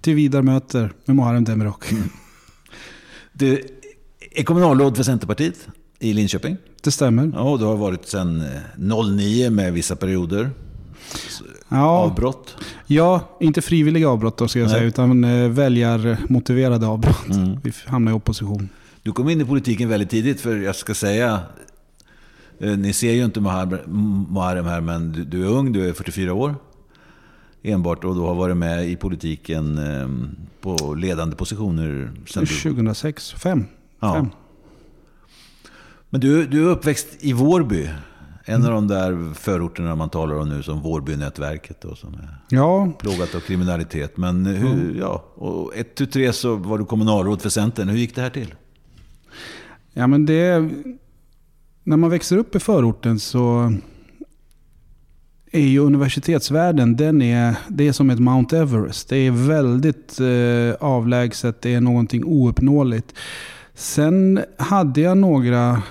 till 0.00 0.14
Vidar 0.14 0.42
möter 0.42 0.92
med 1.04 1.16
Muharrem 1.16 1.44
Demirok. 1.44 1.84
Du 3.32 3.62
är 4.30 4.44
kommunalråd 4.44 4.96
för 4.96 5.02
Centerpartiet 5.02 5.68
i 5.98 6.12
Linköping. 6.12 6.56
Det 6.82 6.90
stämmer. 6.90 7.32
Ja, 7.34 7.40
och 7.40 7.58
du 7.58 7.64
har 7.64 7.76
varit 7.76 8.08
sedan 8.08 8.44
09 9.16 9.50
med 9.50 9.72
vissa 9.72 9.96
perioder. 9.96 10.50
Ja, 11.68 11.88
Avbrott. 11.88 12.56
ja 12.86 13.36
inte 13.40 13.62
frivilliga 13.62 14.08
avbrott 14.08 14.36
då 14.36 14.48
ska 14.48 14.58
jag 14.58 14.66
Nej. 14.66 14.74
säga, 14.74 14.88
utan 14.88 15.24
eh, 15.24 15.48
väljarmotiverade 15.48 16.86
avbrott. 16.86 17.28
Mm. 17.28 17.60
Vi 17.62 17.72
hamnar 17.86 18.12
i 18.12 18.14
opposition. 18.14 18.68
Du 19.02 19.12
kom 19.12 19.28
in 19.28 19.40
i 19.40 19.44
politiken 19.44 19.88
väldigt 19.88 20.10
tidigt, 20.10 20.40
för 20.40 20.56
jag 20.56 20.76
ska 20.76 20.94
säga, 20.94 21.40
eh, 22.60 22.76
ni 22.76 22.92
ser 22.92 23.12
ju 23.12 23.24
inte 23.24 23.40
Muharrem 23.40 24.66
här, 24.66 24.80
men 24.80 25.26
du 25.30 25.44
är 25.44 25.48
ung, 25.48 25.72
du 25.72 25.88
är 25.88 25.92
44 25.92 26.34
år. 26.34 26.54
Enbart, 27.62 28.04
och 28.04 28.14
du 28.14 28.20
har 28.20 28.34
varit 28.34 28.56
med 28.56 28.88
i 28.88 28.96
politiken 28.96 29.78
eh, 29.78 30.08
på 30.60 30.94
ledande 30.94 31.36
positioner 31.36 32.12
sen 32.26 32.44
du 32.44 32.72
2006, 32.72 33.32
5. 33.32 33.64
Ja. 34.00 34.14
Fem. 34.14 34.28
Men 36.10 36.20
du, 36.20 36.46
du 36.46 36.66
är 36.66 36.70
uppväxt 36.70 37.08
i 37.20 37.32
Vårby. 37.32 37.88
En 38.44 38.64
av 38.64 38.72
de 38.72 38.88
där 38.88 39.34
förorterna 39.34 39.94
man 39.94 40.08
talar 40.10 40.34
om 40.34 40.48
nu 40.48 40.62
som 40.62 40.80
Vårbynätverket. 40.80 41.80
Då, 41.80 41.94
som 41.94 42.14
är 42.14 42.38
Ja, 42.48 42.92
plågat 42.98 43.34
av 43.34 43.40
kriminalitet. 43.40 44.16
Men 44.16 44.46
hur, 44.46 44.98
ja, 45.00 45.24
och 45.34 45.76
ett 45.76 45.94
tu 45.94 46.06
tre 46.06 46.32
så 46.32 46.56
var 46.56 46.78
du 46.78 46.84
kommunalråd 46.84 47.42
för 47.42 47.48
Centern. 47.48 47.88
Hur 47.88 47.98
gick 47.98 48.14
det 48.14 48.22
här 48.22 48.30
till? 48.30 48.54
ja, 49.92 50.06
men 50.06 50.26
det... 50.26 50.70
När 51.82 51.96
man 51.96 52.10
växer 52.10 52.36
upp 52.36 52.54
i 52.54 52.58
förorten 52.58 53.20
så 53.20 53.72
är 55.52 55.60
ju 55.60 55.78
universitetsvärlden, 55.78 56.96
den 56.96 57.22
är, 57.22 57.54
det 57.68 57.88
är 57.88 57.92
som 57.92 58.10
ett 58.10 58.18
Mount 58.18 58.58
Everest. 58.58 59.08
Det 59.08 59.16
är 59.16 59.30
väldigt 59.30 60.20
eh, 60.20 60.88
avlägset, 60.88 61.62
det 61.62 61.74
är 61.74 61.80
någonting 61.80 62.24
ouppnåeligt. 62.24 63.14
Sen 63.74 64.40
hade 64.56 65.00
jag 65.00 65.18
några 65.18 65.82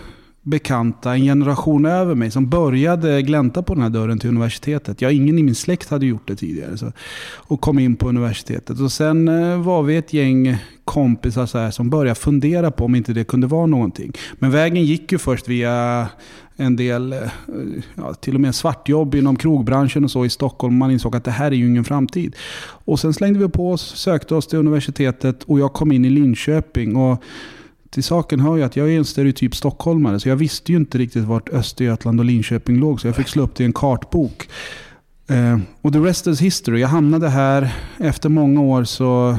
bekanta, 0.50 1.14
en 1.14 1.22
generation 1.22 1.86
över 1.86 2.16
mig, 2.16 2.32
som 2.32 2.50
började 2.50 3.22
glänta 3.22 3.64
på 3.64 3.74
den 3.74 3.84
här 3.84 3.90
dörren 3.90 4.20
till 4.20 4.30
universitetet. 4.30 5.02
Jag, 5.02 5.14
ingen 5.14 5.40
i 5.40 5.44
min 5.44 5.56
släkt 5.56 5.90
hade 5.90 6.06
gjort 6.06 6.28
det 6.28 6.36
tidigare. 6.36 6.78
Så, 6.78 6.92
och 7.36 7.62
kom 7.62 7.80
in 7.80 7.96
på 7.96 8.10
universitetet. 8.10 8.80
Och 8.80 8.92
sen 8.92 9.28
eh, 9.28 9.62
var 9.62 9.84
vi 9.84 9.98
ett 9.98 10.14
gäng 10.14 10.58
kompisar 10.86 11.46
så 11.46 11.58
här, 11.58 11.72
som 11.72 11.90
började 11.90 12.20
fundera 12.20 12.72
på 12.72 12.86
om 12.86 12.96
inte 12.96 13.14
det 13.14 13.24
kunde 13.24 13.48
vara 13.48 13.66
någonting. 13.66 14.14
Men 14.34 14.52
vägen 14.52 14.86
gick 14.86 15.12
ju 15.12 15.18
först 15.18 15.48
via 15.48 16.08
en 16.56 16.76
del, 16.76 17.14
eh, 17.14 17.20
ja, 17.96 18.14
till 18.14 18.36
och 18.36 18.42
med 18.42 18.56
svartjobb 18.56 19.16
inom 19.16 19.36
krogbranschen 19.36 20.04
och 20.04 20.12
så 20.12 20.26
i 20.26 20.30
Stockholm. 20.30 20.78
Man 20.78 20.92
insåg 20.92 21.16
att 21.16 21.24
det 21.24 21.32
här 21.32 21.52
är 21.52 21.56
ju 21.56 21.68
ingen 21.68 21.84
framtid. 21.84 22.36
Och 22.86 23.00
sen 23.00 23.14
slängde 23.14 23.40
vi 23.40 23.50
på 23.50 23.72
oss, 23.72 23.96
sökte 23.96 24.36
oss 24.36 24.48
till 24.48 24.60
universitetet 24.60 25.44
och 25.44 25.60
jag 25.60 25.74
kom 25.74 25.92
in 25.92 26.06
i 26.06 26.10
Linköping. 26.10 26.96
Och 26.96 27.24
till 27.90 28.04
saken 28.04 28.40
hör 28.40 28.58
ju 28.58 28.64
att 28.64 28.76
jag 28.76 28.94
är 28.94 28.98
en 28.98 29.06
stereotyp 29.06 29.56
stockholmare, 29.56 30.20
så 30.20 30.30
jag 30.30 30.36
visste 30.36 30.72
ju 30.72 30.78
inte 30.78 30.98
riktigt 30.98 31.24
vart 31.24 31.50
Östergötland 31.50 32.20
och 32.20 32.26
Linköping 32.26 32.80
låg, 32.80 33.02
så 33.02 33.08
jag 33.08 33.16
fick 33.16 33.28
slå 33.28 33.44
upp 33.44 33.56
det 33.56 33.64
i 33.64 33.66
en 33.66 33.74
kartbok. 33.74 34.50
Eh, 35.28 35.60
och 35.82 35.94
the 35.94 36.00
rest 36.00 36.28
is 36.28 36.42
history. 36.42 36.82
Jag 36.82 36.88
hamnade 36.88 37.30
här 37.30 37.76
efter 37.98 38.30
många 38.30 38.62
år 38.62 38.84
så... 38.84 39.38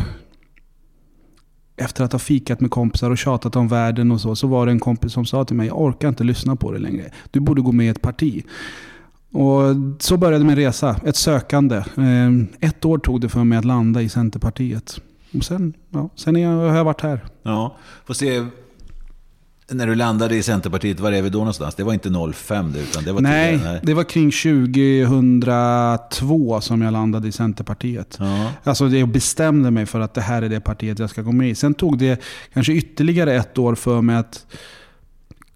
Efter 1.77 2.05
att 2.05 2.13
ha 2.13 2.19
fikat 2.19 2.61
med 2.61 2.71
kompisar 2.71 3.11
och 3.11 3.19
tjatat 3.19 3.57
om 3.57 3.69
världen 3.69 4.13
och 4.13 4.21
så, 4.21 4.37
så 4.37 4.47
var 4.47 4.67
det 4.67 4.73
en 4.73 4.81
kompis 4.81 5.13
som 5.13 5.27
sa 5.27 5.45
till 5.45 5.57
mig, 5.57 5.67
jag 5.67 5.81
orkar 5.81 6.09
inte 6.09 6.25
lyssna 6.25 6.57
på 6.57 6.73
det 6.73 6.79
längre. 6.79 7.11
Du 7.31 7.41
borde 7.41 7.63
gå 7.63 7.73
med 7.73 7.87
i 7.87 7.89
ett 7.89 8.03
parti. 8.03 8.45
Och 9.33 9.63
så 9.99 10.17
började 10.17 10.45
min 10.45 10.57
resa, 10.57 10.97
ett 11.05 11.17
sökande. 11.17 11.77
Eh, 11.77 12.69
Ett 12.69 12.85
år 12.85 12.99
tog 12.99 13.21
det 13.21 13.29
för 13.29 13.45
mig 13.45 13.59
att 13.59 13.65
landa 13.65 14.03
i 14.03 14.09
Centerpartiet. 14.09 15.01
Och 15.39 15.45
sen, 15.45 15.73
ja, 15.91 16.09
sen 16.17 16.37
är 16.37 16.41
jag, 16.41 16.69
har 16.69 16.77
jag 16.77 16.85
varit 16.85 17.01
här. 17.01 17.25
Ja, 17.43 17.77
får 18.07 18.15
se. 18.15 18.47
När 19.73 19.87
du 19.87 19.95
landade 19.95 20.37
i 20.37 20.43
Centerpartiet, 20.43 21.01
var 21.01 21.13
är 21.13 21.23
vi 21.23 21.31
då 21.31 21.39
någonstans? 21.39 21.75
Det 21.75 21.85
var 21.85 21.93
inte 21.93 22.13
05 22.35 22.73
det, 22.73 22.81
utan 22.81 23.05
det 23.05 23.13
var 23.13 23.21
Nej, 23.21 23.59
tidigare. 23.59 23.81
det 23.83 23.95
var 23.95 24.05
kring 24.05 24.31
2002 24.31 26.61
som 26.61 26.83
jag 26.83 26.93
landade 26.93 27.29
i 27.29 27.33
Centerpartiet. 27.33 28.17
Ja. 28.21 28.53
Alltså 28.65 28.89
jag 28.89 29.09
bestämde 29.09 29.71
mig 29.71 29.87
för 29.87 30.01
att 30.01 30.15
det 30.15 30.21
här 30.21 30.43
är 30.43 30.49
det 30.49 30.61
partiet 30.61 30.99
jag 30.99 31.11
ska 31.11 31.23
gå 31.23 31.33
med 31.33 31.51
i. 31.51 31.55
Sen 31.55 31.75
tog 31.75 31.99
det 31.99 32.21
kanske 32.53 32.73
ytterligare 32.73 33.35
ett 33.35 33.59
år 33.59 33.75
för 33.75 34.03
mig 34.03 34.17
att 34.17 34.47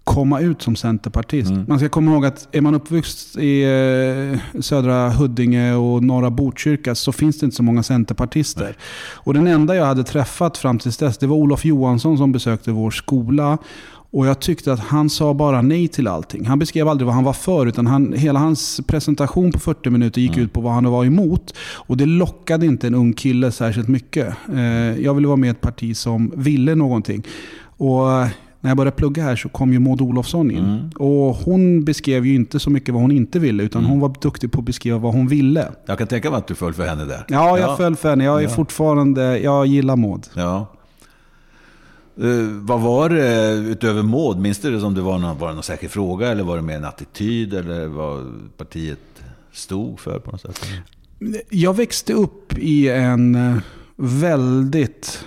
komma 0.05 0.39
ut 0.39 0.61
som 0.61 0.75
centerpartist. 0.75 1.49
Mm. 1.51 1.65
Man 1.67 1.79
ska 1.79 1.89
komma 1.89 2.11
ihåg 2.11 2.25
att 2.25 2.47
är 2.51 2.61
man 2.61 2.75
uppvuxen 2.75 3.41
i 3.41 3.61
eh, 4.53 4.61
södra 4.61 5.09
Huddinge 5.09 5.73
och 5.73 6.03
norra 6.03 6.29
Botkyrka 6.29 6.95
så 6.95 7.11
finns 7.11 7.39
det 7.39 7.45
inte 7.45 7.55
så 7.55 7.63
många 7.63 7.83
centerpartister. 7.83 8.77
Och 9.13 9.33
den 9.33 9.47
enda 9.47 9.75
jag 9.75 9.85
hade 9.85 10.03
träffat 10.03 10.57
fram 10.57 10.79
tills 10.79 10.97
dess 10.97 11.17
det 11.17 11.27
var 11.27 11.35
Olof 11.35 11.65
Johansson 11.65 12.17
som 12.17 12.31
besökte 12.31 12.71
vår 12.71 12.91
skola. 12.91 13.57
Och 14.11 14.27
jag 14.27 14.39
tyckte 14.39 14.73
att 14.73 14.79
han 14.79 15.09
sa 15.09 15.33
bara 15.33 15.61
nej 15.61 15.87
till 15.87 16.07
allting. 16.07 16.45
Han 16.45 16.59
beskrev 16.59 16.87
aldrig 16.87 17.05
vad 17.05 17.15
han 17.15 17.23
var 17.23 17.33
för, 17.33 17.65
utan 17.65 17.87
han, 17.87 18.13
hela 18.13 18.39
hans 18.39 18.81
presentation 18.87 19.51
på 19.51 19.59
40 19.59 19.89
minuter 19.89 20.21
gick 20.21 20.37
ut 20.37 20.53
på 20.53 20.61
vad 20.61 20.73
han 20.73 20.91
var 20.91 21.05
emot. 21.05 21.53
Och 21.75 21.97
det 21.97 22.05
lockade 22.05 22.65
inte 22.65 22.87
en 22.87 22.95
ung 22.95 23.13
kille 23.13 23.51
särskilt 23.51 23.87
mycket. 23.87 24.35
Eh, 24.53 25.01
jag 25.01 25.13
ville 25.13 25.27
vara 25.27 25.37
med 25.37 25.47
i 25.47 25.51
ett 25.51 25.61
parti 25.61 25.97
som 25.97 26.33
ville 26.35 26.75
någonting. 26.75 27.23
Och 27.77 28.07
när 28.65 28.69
jag 28.69 28.77
började 28.77 28.95
plugga 28.97 29.23
här 29.23 29.35
så 29.35 29.49
kom 29.49 29.73
ju 29.73 29.79
Maud 29.79 30.01
Olofsson 30.01 30.51
in. 30.51 30.57
Mm. 30.65 30.89
Och 30.89 31.35
hon 31.35 31.83
beskrev 31.85 32.25
ju 32.25 32.35
inte 32.35 32.59
så 32.59 32.69
mycket 32.69 32.93
vad 32.93 33.01
hon 33.01 33.11
inte 33.11 33.39
ville, 33.39 33.63
utan 33.63 33.79
Mm. 33.81 33.91
hon 33.91 33.99
var 33.99 34.13
duktig 34.21 34.51
på 34.51 34.59
att 34.59 34.65
beskriva 34.65 34.97
vad 34.97 35.13
hon 35.13 35.27
ville. 35.27 35.71
Jag 35.85 35.97
kan 35.97 36.07
tänka 36.07 36.29
mig 36.29 36.37
att 36.37 36.47
du 36.47 36.55
föll 36.55 36.73
för 36.73 36.85
henne 36.87 37.05
där. 37.05 37.25
Ja, 37.27 37.59
jag 37.59 37.69
Ja. 37.69 37.75
föll 37.77 37.95
för 37.95 38.09
henne. 38.09 38.23
Jag 38.23 38.39
är 38.39 38.43
Ja. 38.43 38.49
fortfarande, 38.49 39.39
jag 39.39 39.65
gillar 39.65 39.95
Maud. 39.95 40.27
Ja. 40.33 40.67
Eh, 42.21 42.25
vad 42.61 42.81
var 42.81 43.09
det 43.09 43.51
utöver 43.53 44.03
Maud? 44.03 44.37
Minns 44.39 44.59
du 44.59 44.71
det 44.71 44.79
som 44.79 44.93
det 44.93 45.01
var 45.01 45.19
någon, 45.19 45.37
var 45.39 45.47
det 45.47 45.53
någon 45.53 45.63
särskild 45.63 45.91
fråga? 45.91 46.27
Eller 46.31 46.43
var 46.43 46.55
det 46.55 46.61
mer 46.61 46.75
en 46.75 46.85
attityd? 46.85 47.53
Eller 47.53 47.87
vad 47.87 48.25
partiet 48.57 48.99
stod 49.53 49.99
för 49.99 50.19
på 50.19 50.31
något 50.31 50.41
sätt? 50.41 50.61
Jag 51.49 51.73
växte 51.75 52.13
upp 52.13 52.57
i 52.57 52.89
en 52.89 53.35
eh, 53.35 53.55
väldigt 53.95 55.25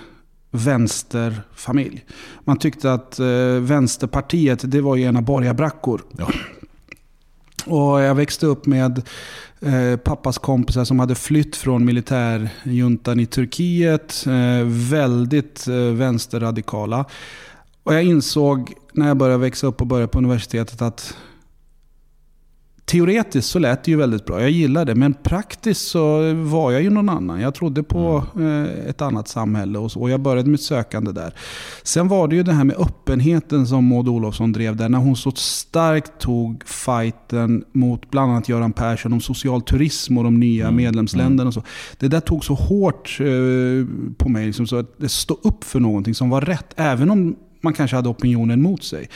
vänsterfamilj. 0.51 2.05
Man 2.43 2.57
tyckte 2.57 2.93
att 2.93 3.19
eh, 3.19 3.25
Vänsterpartiet, 3.59 4.71
det 4.71 4.81
var 4.81 4.95
ju 4.95 5.03
ena 5.03 5.21
borgarbrackor. 5.21 6.01
Ja. 6.17 6.27
Och 7.65 8.01
jag 8.01 8.15
växte 8.15 8.45
upp 8.45 8.65
med 8.65 9.01
eh, 9.59 9.99
pappas 10.03 10.37
kompisar 10.37 10.85
som 10.85 10.99
hade 10.99 11.15
flytt 11.15 11.55
från 11.55 11.85
militärjuntan 11.85 13.19
i 13.19 13.25
Turkiet. 13.25 14.25
Eh, 14.27 14.65
väldigt 14.65 15.67
eh, 15.67 15.75
vänsterradikala. 15.75 17.05
Och 17.83 17.93
jag 17.93 18.03
insåg 18.03 18.73
när 18.93 19.07
jag 19.07 19.17
började 19.17 19.41
växa 19.41 19.67
upp 19.67 19.81
och 19.81 19.87
började 19.87 20.07
på 20.07 20.17
universitetet 20.17 20.81
att 20.81 21.17
Teoretiskt 22.89 23.49
så 23.49 23.59
lät 23.59 23.83
det 23.83 23.91
ju 23.91 23.97
väldigt 23.97 24.25
bra, 24.25 24.41
jag 24.41 24.51
gillade 24.51 24.93
det. 24.93 24.99
Men 24.99 25.13
praktiskt 25.13 25.87
så 25.87 26.33
var 26.33 26.71
jag 26.71 26.81
ju 26.81 26.89
någon 26.89 27.09
annan. 27.09 27.41
Jag 27.41 27.55
trodde 27.55 27.83
på 27.83 28.23
eh, 28.39 28.89
ett 28.89 29.01
annat 29.01 29.27
samhälle 29.27 29.79
och 29.79 29.91
så. 29.91 30.01
Och 30.01 30.09
jag 30.09 30.19
började 30.19 30.49
mitt 30.49 30.61
sökande 30.61 31.11
där. 31.11 31.33
Sen 31.83 32.07
var 32.07 32.27
det 32.27 32.35
ju 32.35 32.43
det 32.43 32.53
här 32.53 32.63
med 32.63 32.75
öppenheten 32.79 33.67
som 33.67 33.85
Maud 33.85 34.07
Olofsson 34.07 34.51
drev 34.51 34.75
där. 34.75 34.89
När 34.89 34.97
hon 34.97 35.15
så 35.15 35.31
starkt 35.31 36.19
tog 36.19 36.63
fighten 36.65 37.63
mot 37.71 38.11
bland 38.11 38.31
annat 38.31 38.49
Göran 38.49 38.73
Persson 38.73 39.13
om 39.13 39.21
social 39.21 39.61
turism 39.61 40.17
och 40.17 40.23
de 40.23 40.39
nya 40.39 40.71
medlemsländerna. 40.71 41.47
Och 41.47 41.53
så. 41.53 41.63
Det 41.97 42.07
där 42.07 42.19
tog 42.19 42.45
så 42.45 42.53
hårt 42.53 43.17
eh, 43.19 43.87
på 44.17 44.29
mig. 44.29 44.45
Liksom, 44.45 44.67
så 44.67 44.75
att 44.75 44.99
det 44.99 45.09
stod 45.09 45.37
upp 45.43 45.63
för 45.63 45.79
någonting 45.79 46.15
som 46.15 46.29
var 46.29 46.41
rätt. 46.41 46.73
Även 46.75 47.09
om 47.09 47.35
man 47.61 47.73
kanske 47.73 47.95
hade 47.95 48.09
opinionen 48.09 48.61
mot 48.61 48.83
sig. 48.83 49.09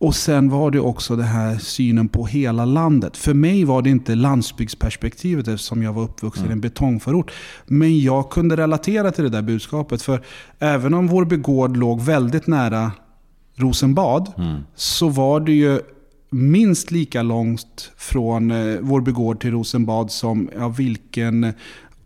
Och 0.00 0.14
sen 0.14 0.50
var 0.50 0.70
det 0.70 0.80
också 0.80 1.16
det 1.16 1.22
här 1.22 1.58
synen 1.58 2.08
på 2.08 2.26
hela 2.26 2.64
landet. 2.64 3.16
För 3.16 3.34
mig 3.34 3.64
var 3.64 3.82
det 3.82 3.90
inte 3.90 4.14
landsbygdsperspektivet 4.14 5.48
eftersom 5.48 5.82
jag 5.82 5.92
var 5.92 6.02
uppvuxen 6.02 6.48
i 6.48 6.52
en 6.52 6.60
betongförort. 6.60 7.30
Men 7.66 8.00
jag 8.00 8.30
kunde 8.30 8.56
relatera 8.56 9.12
till 9.12 9.24
det 9.24 9.30
där 9.30 9.42
budskapet. 9.42 10.02
För 10.02 10.20
även 10.58 10.94
om 10.94 11.06
vår 11.06 11.24
begård 11.24 11.76
låg 11.76 12.00
väldigt 12.00 12.46
nära 12.46 12.92
Rosenbad 13.54 14.32
så 14.74 15.08
var 15.08 15.40
det 15.40 15.52
ju 15.52 15.80
minst 16.30 16.90
lika 16.90 17.22
långt 17.22 17.92
från 17.96 18.50
eh, 18.50 18.78
vår 18.80 19.00
begård 19.00 19.40
till 19.40 19.50
Rosenbad 19.50 20.10
som 20.10 20.50
ja, 20.58 20.68
vilken 20.68 21.52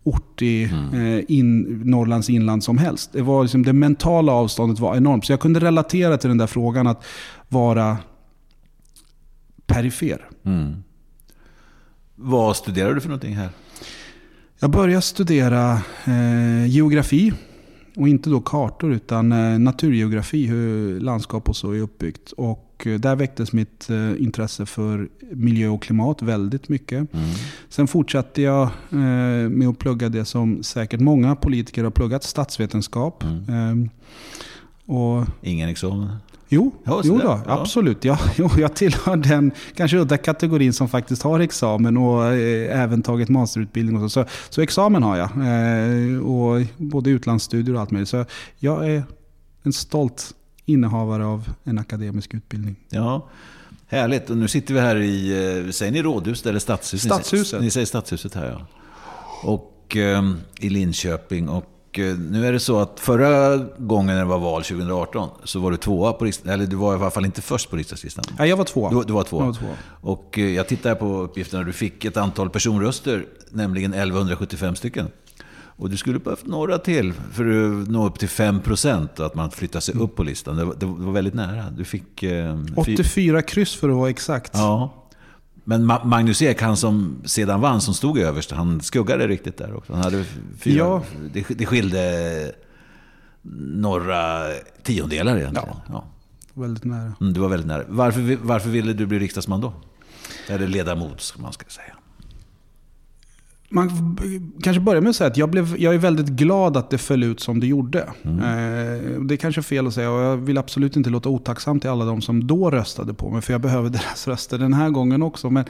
ort 0.03 0.41
i 0.41 0.63
eh, 0.63 1.35
in, 1.37 1.81
Norrlands 1.85 2.29
inland 2.29 2.63
som 2.63 2.77
helst. 2.77 3.09
Det, 3.13 3.21
var 3.21 3.43
liksom, 3.43 3.63
det 3.63 3.73
mentala 3.73 4.31
avståndet 4.31 4.79
var 4.79 4.95
enormt. 4.95 5.25
Så 5.25 5.31
jag 5.31 5.39
kunde 5.39 5.59
relatera 5.59 6.17
till 6.17 6.29
den 6.29 6.37
där 6.37 6.47
frågan 6.47 6.87
att 6.87 7.03
vara 7.49 7.97
perifer. 9.65 10.29
Mm. 10.45 10.83
Vad 12.15 12.55
studerar 12.55 12.93
du 12.93 13.01
för 13.01 13.09
någonting 13.09 13.35
här? 13.35 13.49
Jag 14.59 14.71
började 14.71 15.01
studera 15.01 15.81
eh, 16.05 16.65
geografi. 16.67 17.33
Och 17.95 18.07
inte 18.07 18.29
då 18.29 18.41
kartor 18.41 18.93
utan 18.93 19.31
eh, 19.31 19.59
naturgeografi, 19.59 20.45
hur 20.45 20.99
landskap 20.99 21.49
och 21.49 21.55
så 21.55 21.71
är 21.71 21.79
uppbyggt. 21.79 22.31
Och 22.31 22.62
eh, 22.87 22.99
där 22.99 23.15
väcktes 23.15 23.53
mitt 23.53 23.89
eh, 23.89 24.21
intresse 24.23 24.65
för 24.65 25.09
miljö 25.31 25.67
och 25.67 25.81
klimat 25.83 26.21
väldigt 26.21 26.69
mycket. 26.69 27.13
Mm. 27.13 27.25
Sen 27.69 27.87
fortsatte 27.87 28.41
jag 28.41 28.63
eh, 28.91 29.49
med 29.49 29.67
att 29.67 29.79
plugga 29.79 30.09
det 30.09 30.25
som 30.25 30.63
säkert 30.63 30.99
många 30.99 31.35
politiker 31.35 31.83
har 31.83 31.91
pluggat, 31.91 32.23
statsvetenskap. 32.23 33.23
Mm. 33.23 33.83
Eh, 33.83 33.89
och 34.95 35.25
Ingen 35.41 35.69
examen? 35.69 36.09
Jo, 36.49 36.71
Ja, 36.83 37.01
jo 37.03 37.17
då, 37.17 37.23
Ja. 37.47 37.59
absolut. 37.61 38.03
Ja, 38.05 38.19
jo, 38.37 38.49
jag 38.57 38.75
tillhör 38.75 39.15
den 39.17 39.51
kanske 39.75 39.97
udda 39.97 40.17
kategorin 40.17 40.73
som 40.73 40.87
faktiskt 40.89 41.21
har 41.21 41.39
examen 41.39 41.97
och 41.97 42.25
eh, 42.25 42.81
även 42.83 43.01
tagit 43.01 43.29
masterutbildning. 43.29 44.03
Och 44.03 44.11
så. 44.11 44.23
Så, 44.23 44.29
så 44.49 44.61
examen 44.61 45.03
har 45.03 45.17
jag. 45.17 45.29
Eh, 45.29 46.17
och 46.19 46.61
både 46.77 47.09
utlandsstudier 47.09 47.75
och 47.75 47.81
allt 47.81 47.91
möjligt. 47.91 48.09
Så 48.09 48.25
jag 48.59 48.89
är 48.89 49.03
en 49.63 49.73
stolt 49.73 50.33
innehavare 50.65 51.25
av 51.25 51.49
en 51.63 51.77
akademisk 51.77 52.33
utbildning. 52.33 52.75
Ja, 52.89 53.29
härligt. 53.87 54.29
Och 54.29 54.37
nu 54.37 54.47
sitter 54.47 54.73
vi 54.73 54.79
här 54.79 54.95
i, 54.95 55.31
eh, 55.65 55.71
säger 55.71 55.91
ni 55.91 56.01
rådhuset 56.01 56.45
eller 56.45 56.59
stadshuset? 56.59 57.11
Stadshuset. 57.11 57.61
Ni 57.61 57.71
säger 57.71 57.85
stadshuset 57.85 58.35
här 58.35 58.49
ja. 58.49 58.67
Och 59.43 59.97
eh, 59.97 60.33
i 60.59 60.69
Linköping. 60.69 61.49
Och 61.49 61.99
eh, 61.99 62.17
nu 62.17 62.47
är 62.47 62.53
det 62.53 62.59
så 62.59 62.79
att 62.79 62.99
förra 62.99 63.57
gången 63.77 64.17
det 64.17 64.25
var 64.25 64.39
val 64.39 64.63
2018 64.63 65.29
så 65.43 65.59
var 65.59 65.71
du 65.71 65.77
tvåa 65.77 66.13
på 66.13 66.25
riksdagen. 66.25 66.53
Eller 66.53 66.65
du 66.65 66.75
var 66.75 66.93
i 66.93 66.95
alla 66.95 67.11
fall 67.11 67.25
inte 67.25 67.41
först 67.41 67.69
på 67.69 67.75
riksdagslistan. 67.75 68.25
Ja, 68.37 68.45
jag 68.45 68.57
var 68.57 68.65
två. 68.65 68.89
Du, 68.89 69.03
du 69.03 69.13
var 69.13 69.23
tvåa. 69.23 69.41
Jag 69.41 69.47
var 69.47 69.53
tvåa. 69.53 69.75
Och 70.01 70.39
eh, 70.39 70.49
jag 70.49 70.67
tittar 70.67 70.95
på 70.95 71.17
uppgifterna. 71.17 71.63
Du 71.63 71.73
fick 71.73 72.05
ett 72.05 72.17
antal 72.17 72.49
personröster, 72.49 73.25
nämligen 73.49 73.93
1175 73.93 74.75
stycken. 74.75 75.07
Och 75.75 75.89
du 75.89 75.97
skulle 75.97 76.19
behövt 76.19 76.45
några 76.45 76.77
till 76.77 77.13
för 77.13 77.45
att 77.81 77.87
nå 77.87 78.05
upp 78.07 78.19
till 78.19 78.29
5 78.29 78.59
procent 78.59 79.19
att 79.19 79.35
man 79.35 79.51
flyttar 79.51 79.79
sig 79.79 79.95
upp 79.95 80.15
på 80.15 80.23
listan. 80.23 80.55
Det 80.55 80.65
var, 80.65 80.75
det 80.79 80.85
var 80.85 81.11
väldigt 81.13 81.33
nära. 81.33 81.69
Du 81.69 81.85
fick... 81.85 82.23
Eh, 82.23 82.57
fy- 82.65 82.93
84 82.95 83.41
kryss 83.41 83.75
för 83.75 83.89
att 83.89 83.95
vara 83.95 84.09
exakt. 84.09 84.51
Ja. 84.53 84.93
Men 85.63 85.91
Ma- 85.91 86.05
Magnus 86.05 86.41
Ek, 86.41 86.61
han 86.61 86.77
som 86.77 87.15
sedan 87.25 87.61
vann, 87.61 87.81
som 87.81 87.93
stod 87.93 88.17
överst, 88.17 88.51
han 88.51 88.81
skuggade 88.81 89.27
riktigt 89.27 89.57
där 89.57 89.75
också. 89.75 89.93
Han 89.93 90.01
hade 90.03 90.23
fyra, 90.59 90.77
Ja. 90.77 91.03
det, 91.33 91.45
det 91.49 91.65
skilde 91.65 92.51
några 93.75 94.47
tiondelar 94.83 95.37
egentligen. 95.37 95.75
Ja. 95.89 96.03
Väldigt 96.53 96.83
nära. 96.83 97.13
Mm, 97.21 97.33
du 97.33 97.39
var 97.39 97.49
väldigt 97.49 97.67
nära. 97.67 97.83
Varför, 97.87 98.37
varför 98.41 98.69
ville 98.69 98.93
du 98.93 99.05
bli 99.05 99.19
riksdagsman 99.19 99.61
då? 99.61 99.73
Eller 100.49 100.67
ledamot, 100.67 101.21
ska 101.21 101.41
man 101.41 101.53
ska 101.53 101.65
säga. 101.69 101.93
Man 103.73 104.17
kanske 104.61 104.81
börjar 104.81 105.01
med 105.01 105.09
att 105.09 105.15
säga 105.15 105.27
att 105.27 105.37
jag, 105.37 105.49
blev, 105.49 105.75
jag 105.77 105.93
är 105.93 105.97
väldigt 105.97 106.27
glad 106.27 106.77
att 106.77 106.89
det 106.89 106.97
föll 106.97 107.23
ut 107.23 107.39
som 107.39 107.59
det 107.59 107.67
gjorde. 107.67 107.99
Eh, 108.23 109.21
det 109.21 109.33
är 109.33 109.37
kanske 109.37 109.61
är 109.61 109.63
fel 109.63 109.87
att 109.87 109.93
säga 109.93 110.11
och 110.11 110.21
jag 110.21 110.37
vill 110.37 110.57
absolut 110.57 110.95
inte 110.95 111.09
låta 111.09 111.29
otacksam 111.29 111.79
till 111.79 111.89
alla 111.89 112.05
de 112.05 112.21
som 112.21 112.47
då 112.47 112.71
röstade 112.71 113.13
på 113.13 113.29
mig. 113.29 113.41
För 113.41 113.53
jag 113.53 113.61
behöver 113.61 113.89
deras 113.89 114.27
röster 114.27 114.57
den 114.57 114.73
här 114.73 114.89
gången 114.89 115.23
också. 115.23 115.49
Men 115.49 115.65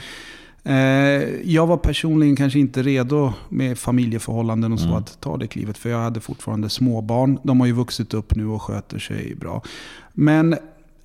eh, 0.63 1.29
jag 1.44 1.67
var 1.67 1.77
personligen 1.77 2.35
kanske 2.35 2.59
inte 2.59 2.83
redo 2.83 3.33
med 3.50 3.77
familjeförhållanden 3.77 4.73
och 4.73 4.79
så 4.79 4.95
att 4.95 5.21
ta 5.21 5.38
det 5.38 5.47
klivet. 5.47 5.77
För 5.77 5.89
jag 5.89 6.00
hade 6.00 6.19
fortfarande 6.19 6.69
småbarn. 6.69 7.39
De 7.44 7.59
har 7.59 7.67
ju 7.67 7.73
vuxit 7.73 8.13
upp 8.13 8.35
nu 8.35 8.47
och 8.47 8.61
sköter 8.61 9.00
sig 9.00 9.35
bra. 9.35 9.61
Men 10.13 10.55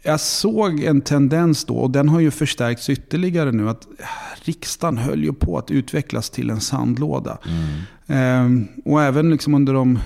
jag 0.09 0.21
såg 0.21 0.81
en 0.81 1.01
tendens 1.01 1.65
då, 1.65 1.77
och 1.77 1.91
den 1.91 2.09
har 2.09 2.21
ju 2.21 2.31
förstärkts 2.31 2.91
ytterligare 2.91 3.53
nu, 3.53 3.69
att 3.69 3.87
riksdagen 4.45 4.99
höll 4.99 5.25
ju 5.25 5.33
på 5.33 5.59
att 5.59 5.71
utvecklas 5.71 6.31
till 6.31 6.51
en 6.51 6.61
sandlåda. 6.61 7.39
Ehm, 8.07 8.69
och 8.85 9.03
även 9.03 9.31
liksom 9.31 9.55
under, 9.55 9.75
de, 9.75 9.99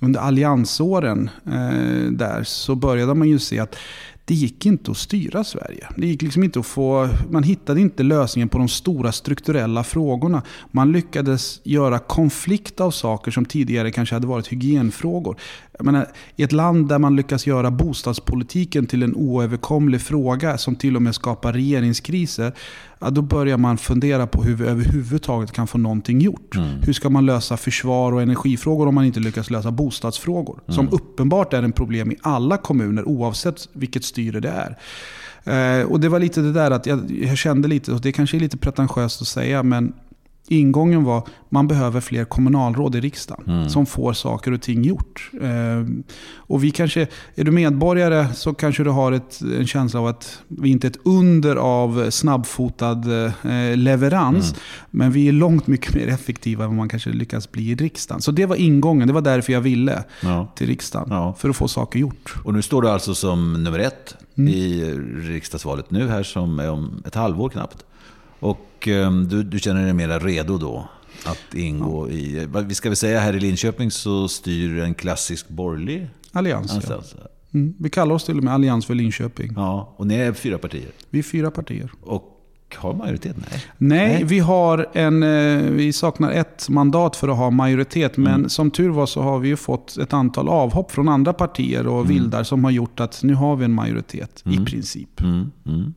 under 0.00 0.20
alliansåren 0.20 1.30
eh, 1.46 2.10
där 2.10 2.44
så 2.44 2.74
började 2.74 3.14
man 3.14 3.28
ju 3.28 3.38
se 3.38 3.58
att 3.58 3.76
det 4.24 4.34
gick 4.34 4.66
inte 4.66 4.90
att 4.90 4.96
styra 4.96 5.44
Sverige. 5.44 5.88
Det 5.96 6.06
gick 6.06 6.22
liksom 6.22 6.42
inte 6.42 6.60
att 6.60 6.66
få, 6.66 7.08
man 7.30 7.42
hittade 7.42 7.80
inte 7.80 8.02
lösningen 8.02 8.48
på 8.48 8.58
de 8.58 8.68
stora 8.68 9.12
strukturella 9.12 9.84
frågorna. 9.84 10.42
Man 10.70 10.92
lyckades 10.92 11.60
göra 11.64 11.98
konflikt 11.98 12.80
av 12.80 12.90
saker 12.90 13.30
som 13.30 13.44
tidigare 13.44 13.90
kanske 13.90 14.14
hade 14.14 14.26
varit 14.26 14.52
hygienfrågor. 14.52 15.36
Jag 15.78 15.84
menar, 15.84 16.08
I 16.36 16.42
ett 16.42 16.52
land 16.52 16.88
där 16.88 16.98
man 16.98 17.16
lyckas 17.16 17.46
göra 17.46 17.70
bostadspolitiken 17.70 18.86
till 18.86 19.02
en 19.02 19.14
oöverkomlig 19.14 20.00
fråga 20.00 20.58
som 20.58 20.76
till 20.76 20.96
och 20.96 21.02
med 21.02 21.14
skapar 21.14 21.52
regeringskriser. 21.52 22.52
Ja, 23.02 23.10
då 23.10 23.22
börjar 23.22 23.58
man 23.58 23.78
fundera 23.78 24.26
på 24.26 24.42
hur 24.42 24.54
vi 24.54 24.64
överhuvudtaget 24.64 25.52
kan 25.52 25.66
få 25.66 25.78
någonting 25.78 26.20
gjort. 26.20 26.56
Hur 26.82 26.92
ska 26.92 27.10
man 27.10 27.26
lösa 27.26 27.56
försvar 27.56 28.12
och 28.12 28.22
energifrågor 28.22 28.88
om 28.88 28.94
man 28.94 29.04
inte 29.04 29.20
lyckas 29.20 29.50
lösa 29.50 29.70
bostadsfrågor? 29.70 30.60
Som 30.68 30.88
uppenbart 30.92 31.52
är 31.52 31.62
en 31.62 31.72
problem 31.72 32.12
i 32.12 32.16
alla 32.22 32.56
kommuner 32.56 33.08
oavsett 33.08 33.68
vilket 33.72 34.04
styre 34.04 34.40
det 34.40 34.48
är. 34.48 34.78
Eh, 35.44 35.86
och 35.86 36.00
det 36.00 36.08
var 36.08 36.20
lite 36.20 36.40
det 36.40 36.52
där 36.52 36.70
att 36.70 36.86
jag, 36.86 37.10
jag 37.10 37.38
kände 37.38 37.68
lite, 37.68 37.92
och 37.92 38.00
det 38.00 38.12
kanske 38.12 38.36
är 38.36 38.40
lite 38.40 38.56
pretentiöst 38.56 39.22
att 39.22 39.28
säga, 39.28 39.62
men 39.62 39.92
ingången 40.48 41.04
var 41.04 41.28
man 41.48 41.68
behöver 41.68 42.00
fler 42.00 42.24
kommunalråd 42.24 42.96
i 42.96 43.00
riksdagen 43.00 43.70
som 43.70 43.86
får 43.86 44.12
saker 44.12 44.52
och 44.52 44.62
ting 44.62 44.84
gjort. 44.84 45.30
Eh, 45.42 46.02
och 46.36 46.64
vi 46.64 46.70
kanske, 46.70 47.06
är 47.34 47.44
du 47.44 47.50
medborgare 47.50 48.34
så 48.34 48.54
kanske 48.54 48.84
du 48.84 48.90
har 48.90 49.12
ett, 49.12 49.40
en 49.58 49.66
känsla 49.66 50.00
av 50.00 50.06
att 50.06 50.38
vi 50.48 50.68
inte 50.70 50.86
är 50.86 50.90
ett 50.90 50.98
under 51.04 51.56
av 51.56 52.10
snabbfotad 52.10 53.02
eh, 53.44 53.76
leverans. 53.76 54.54
Men 54.90 55.12
vi 55.12 55.28
är 55.28 55.32
långt 55.32 55.66
mycket 55.66 55.94
mer 55.94 56.08
effektiva 56.08 56.64
än 56.64 56.70
vad 56.70 56.76
man 56.76 56.88
kanske 56.88 57.10
lyckas 57.10 57.52
bli 57.52 57.70
i 57.70 57.74
riksdagen. 57.74 58.22
Så 58.22 58.30
det 58.30 58.46
var 58.46 58.56
ingången, 58.56 59.08
det 59.08 59.14
var 59.14 59.20
därför 59.20 59.52
jag 59.52 59.60
ville 59.60 60.04
Ja. 60.20 60.52
till 60.56 60.66
riksdagen. 60.66 61.08
Ja. 61.10 61.34
För 61.38 61.48
att 61.48 61.56
få 61.56 61.68
saker 61.68 61.98
gjort. 61.98 62.34
Och 62.44 62.54
nu 62.54 62.62
står 62.62 62.82
du 62.82 62.88
alltså 62.90 63.14
som 63.14 63.64
nummer 63.64 63.78
ett 63.78 64.16
i 64.36 64.84
riksdagsvalet 65.22 65.90
nu 65.90 66.08
här 66.08 66.22
som 66.22 66.58
är 66.58 66.70
om 66.70 67.02
ett 67.06 67.14
halvår 67.14 67.48
knappt. 67.48 67.84
Och 68.42 68.88
eh, 68.88 69.12
du, 69.12 69.42
du 69.42 69.58
känner 69.58 69.84
dig 69.84 69.92
mera 69.92 70.18
redo 70.18 70.58
då 70.58 70.88
att 71.24 71.54
ingå 71.54 72.08
i... 72.10 72.46
vad- 72.46 72.64
Vi 72.66 72.74
ska 72.74 72.88
väl 72.88 72.96
säga 72.96 73.20
här 73.20 73.36
i 73.36 73.40
Linköping 73.40 73.90
så 73.90 74.28
styr 74.28 74.78
en 74.78 74.94
klassisk 74.94 75.48
borgerlig 75.48 76.08
Allians. 76.32 76.78
Ja. 76.88 77.00
Mm. 77.54 77.74
Vi 77.78 77.90
kallar 77.90 78.14
oss 78.14 78.24
till 78.24 78.38
och 78.38 78.44
med 78.44 78.54
Allians 78.54 78.86
för 78.86 78.94
Linköping. 78.94 79.52
Ja, 79.56 79.94
och 79.96 80.06
ni 80.06 80.14
är 80.14 80.32
fyra 80.32 80.58
partier. 80.58 80.88
Vi 81.10 81.18
är 81.18 81.22
fyra 81.22 81.50
partier. 81.50 81.90
Och 82.02 82.28
har 82.76 82.94
majoritet? 82.94 83.36
Nej. 83.50 83.64
Nej, 83.78 84.08
Nej. 84.14 84.24
vi, 84.24 84.38
har 84.38 84.88
en, 84.92 85.22
eh, 85.22 85.62
vi 85.70 85.92
saknar 85.92 86.30
ett 86.30 86.68
mandat 86.68 87.16
för 87.16 87.28
att 87.28 87.36
ha 87.36 87.50
majoritet. 87.50 88.16
Men 88.16 88.34
Mm. 88.34 88.48
som 88.48 88.70
tur 88.70 88.88
var 88.90 89.06
så 89.06 89.22
har 89.22 89.38
vi 89.38 89.48
ju 89.48 89.56
fått 89.56 89.96
ett 89.96 90.12
antal 90.12 90.48
avhopp 90.48 90.90
från 90.92 91.08
andra 91.08 91.32
partier 91.32 91.86
och 91.86 92.10
vildar 92.10 92.42
som 92.42 92.64
har 92.64 92.70
gjort 92.70 93.00
att 93.00 93.22
nu 93.22 93.34
har 93.34 93.56
vi 93.56 93.64
en 93.64 93.72
majoritet 93.72 94.42
i 94.46 94.56
princip. 94.64 95.20
Mm, 95.20 95.50
mm. 95.66 95.94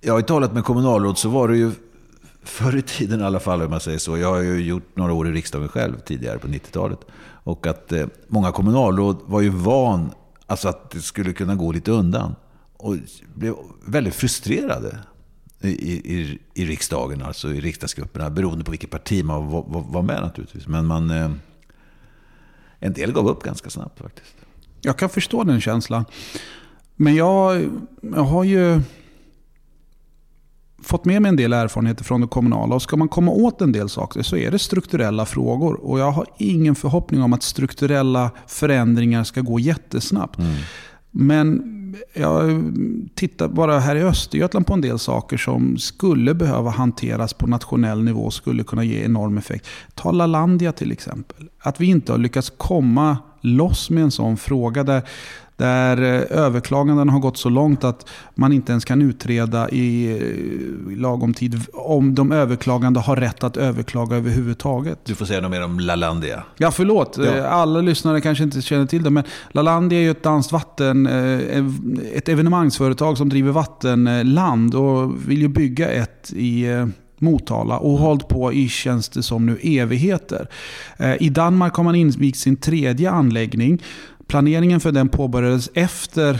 Jag 0.00 0.12
har 0.12 0.18
ju 0.18 0.26
talat 0.26 0.52
med 0.52 0.64
kommunalråd 0.64 1.18
så 1.18 1.28
var 1.28 1.48
det 1.48 1.56
ju 1.56 1.72
förr 2.42 2.76
i 2.76 2.82
tiden 2.82 3.20
i 3.20 3.24
alla 3.24 3.40
fall 3.40 3.62
om 3.62 3.70
man 3.70 3.80
säger 3.80 3.98
så. 3.98 4.18
Jag 4.18 4.28
har 4.28 4.40
ju 4.40 4.60
gjort 4.60 4.96
några 4.96 5.12
år 5.12 5.28
i 5.28 5.32
riksdagen 5.32 5.68
själv 5.68 6.00
tidigare 6.00 6.38
på 6.38 6.48
90-talet. 6.48 6.98
Och 7.44 7.66
att 7.66 7.92
eh, 7.92 8.06
många 8.28 8.52
kommunalråd 8.52 9.20
var 9.26 9.40
ju 9.40 9.48
van 9.48 10.10
alltså 10.46 10.68
att 10.68 10.90
det 10.90 11.00
skulle 11.00 11.32
kunna 11.32 11.54
gå 11.54 11.72
lite 11.72 11.90
undan. 11.90 12.34
Och 12.76 12.96
blev 13.34 13.54
väldigt 13.86 14.14
frustrerade 14.14 14.98
i, 15.60 15.68
i, 15.68 16.38
i 16.54 16.64
riksdagen, 16.64 17.22
alltså 17.22 17.52
i 17.52 17.60
riksdagsgrupperna. 17.60 18.30
Beroende 18.30 18.64
på 18.64 18.70
vilket 18.70 18.90
parti 18.90 19.24
man 19.24 19.48
var, 19.48 19.64
var, 19.68 19.80
var 19.80 20.02
med 20.02 20.22
naturligtvis. 20.22 20.66
Men 20.66 20.86
man, 20.86 21.10
eh, 21.10 21.30
en 22.78 22.92
del 22.92 23.12
gav 23.12 23.28
upp 23.28 23.42
ganska 23.42 23.70
snabbt 23.70 23.98
faktiskt. 23.98 24.34
Jag 24.80 24.98
kan 24.98 25.08
förstå 25.08 25.44
den 25.44 25.60
känslan. 25.60 26.04
Men 26.96 27.14
jag, 27.14 27.70
jag 28.00 28.24
har 28.24 28.44
ju 28.44 28.80
fått 30.82 31.04
med 31.04 31.22
mig 31.22 31.28
en 31.28 31.36
del 31.36 31.52
erfarenheter 31.52 32.04
från 32.04 32.20
det 32.20 32.26
kommunala. 32.26 32.74
Och 32.74 32.82
ska 32.82 32.96
man 32.96 33.08
komma 33.08 33.32
åt 33.32 33.60
en 33.60 33.72
del 33.72 33.88
saker 33.88 34.22
så 34.22 34.36
är 34.36 34.50
det 34.50 34.58
strukturella 34.58 35.26
frågor. 35.26 35.74
Och 35.74 35.98
jag 35.98 36.10
har 36.10 36.26
ingen 36.38 36.74
förhoppning 36.74 37.22
om 37.22 37.32
att 37.32 37.42
strukturella 37.42 38.30
förändringar 38.46 39.24
ska 39.24 39.40
gå 39.40 39.60
jättesnabbt. 39.60 40.38
Men 41.10 41.76
jag 42.14 42.64
tittar 43.14 43.48
bara 43.48 43.78
här 43.78 43.96
i 43.96 44.02
Östergötland 44.02 44.66
på 44.66 44.74
en 44.74 44.80
del 44.80 44.98
saker 44.98 45.36
som 45.36 45.78
skulle 45.78 46.34
behöva 46.34 46.70
hanteras 46.70 47.32
på 47.32 47.46
nationell 47.46 48.02
nivå 48.02 48.20
och 48.20 48.34
skulle 48.34 48.64
kunna 48.64 48.84
ge 48.84 49.04
enorm 49.04 49.38
effekt. 49.38 49.66
Ta 49.94 50.10
Lalandia 50.10 50.72
till 50.72 50.92
exempel. 50.92 51.48
Att 51.58 51.80
vi 51.80 51.86
inte 51.86 52.12
har 52.12 52.18
lyckats 52.18 52.52
komma 52.56 53.16
loss 53.40 53.90
med 53.90 54.02
en 54.02 54.10
sån 54.10 54.36
fråga 54.36 54.84
där, 54.84 55.02
där 55.56 56.02
eh, 56.02 56.38
överklaganden 56.38 57.08
har 57.08 57.20
gått 57.20 57.36
så 57.36 57.48
långt 57.48 57.84
att 57.84 58.08
man 58.34 58.52
inte 58.52 58.72
ens 58.72 58.84
kan 58.84 59.02
utreda 59.02 59.68
i 59.70 60.12
eh, 60.12 60.98
lagom 60.98 61.34
tid 61.34 61.60
om 61.72 62.14
de 62.14 62.32
överklagande 62.32 63.00
har 63.00 63.16
rätt 63.16 63.44
att 63.44 63.56
överklaga 63.56 64.16
överhuvudtaget. 64.16 64.98
Du 65.04 65.14
får 65.14 65.26
säga 65.26 65.40
något 65.40 65.50
mer 65.50 65.64
om 65.64 65.80
Lalandia. 65.80 66.42
Ja, 66.56 66.70
förlåt. 66.70 67.18
Ja. 67.18 67.24
Eh, 67.24 67.52
Alla 67.52 67.80
lyssnare 67.80 68.20
kanske 68.20 68.44
inte 68.44 68.62
känner 68.62 68.86
till 68.86 69.02
det, 69.02 69.10
men 69.10 69.24
Lalandia 69.50 69.98
är 69.98 70.02
ju 70.02 70.10
ett 70.10 70.22
danskt 70.22 70.52
vatten, 70.52 71.06
ett 72.14 72.28
evenemangsföretag 72.28 73.18
som 73.18 73.28
driver 73.28 73.52
vattenland 73.52 74.74
och 74.74 75.30
vill 75.30 75.40
ju 75.40 75.48
bygga 75.48 75.88
ett 75.88 76.32
i 76.32 76.66
Motala 77.20 77.78
och 77.78 77.98
har 77.98 78.06
hållit 78.06 78.28
på 78.28 78.52
i, 78.52 78.68
känns 78.68 79.08
det 79.08 79.22
som 79.22 79.46
nu, 79.46 79.58
evigheter. 79.62 80.48
Eh, 80.96 81.22
I 81.22 81.28
Danmark 81.28 81.74
har 81.74 81.84
man 81.84 81.94
invigt 81.94 82.38
sin 82.38 82.56
tredje 82.56 83.10
anläggning. 83.10 83.82
Planeringen 84.26 84.80
för 84.80 84.92
den 84.92 85.08
påbörjades 85.08 85.70
efter 85.74 86.34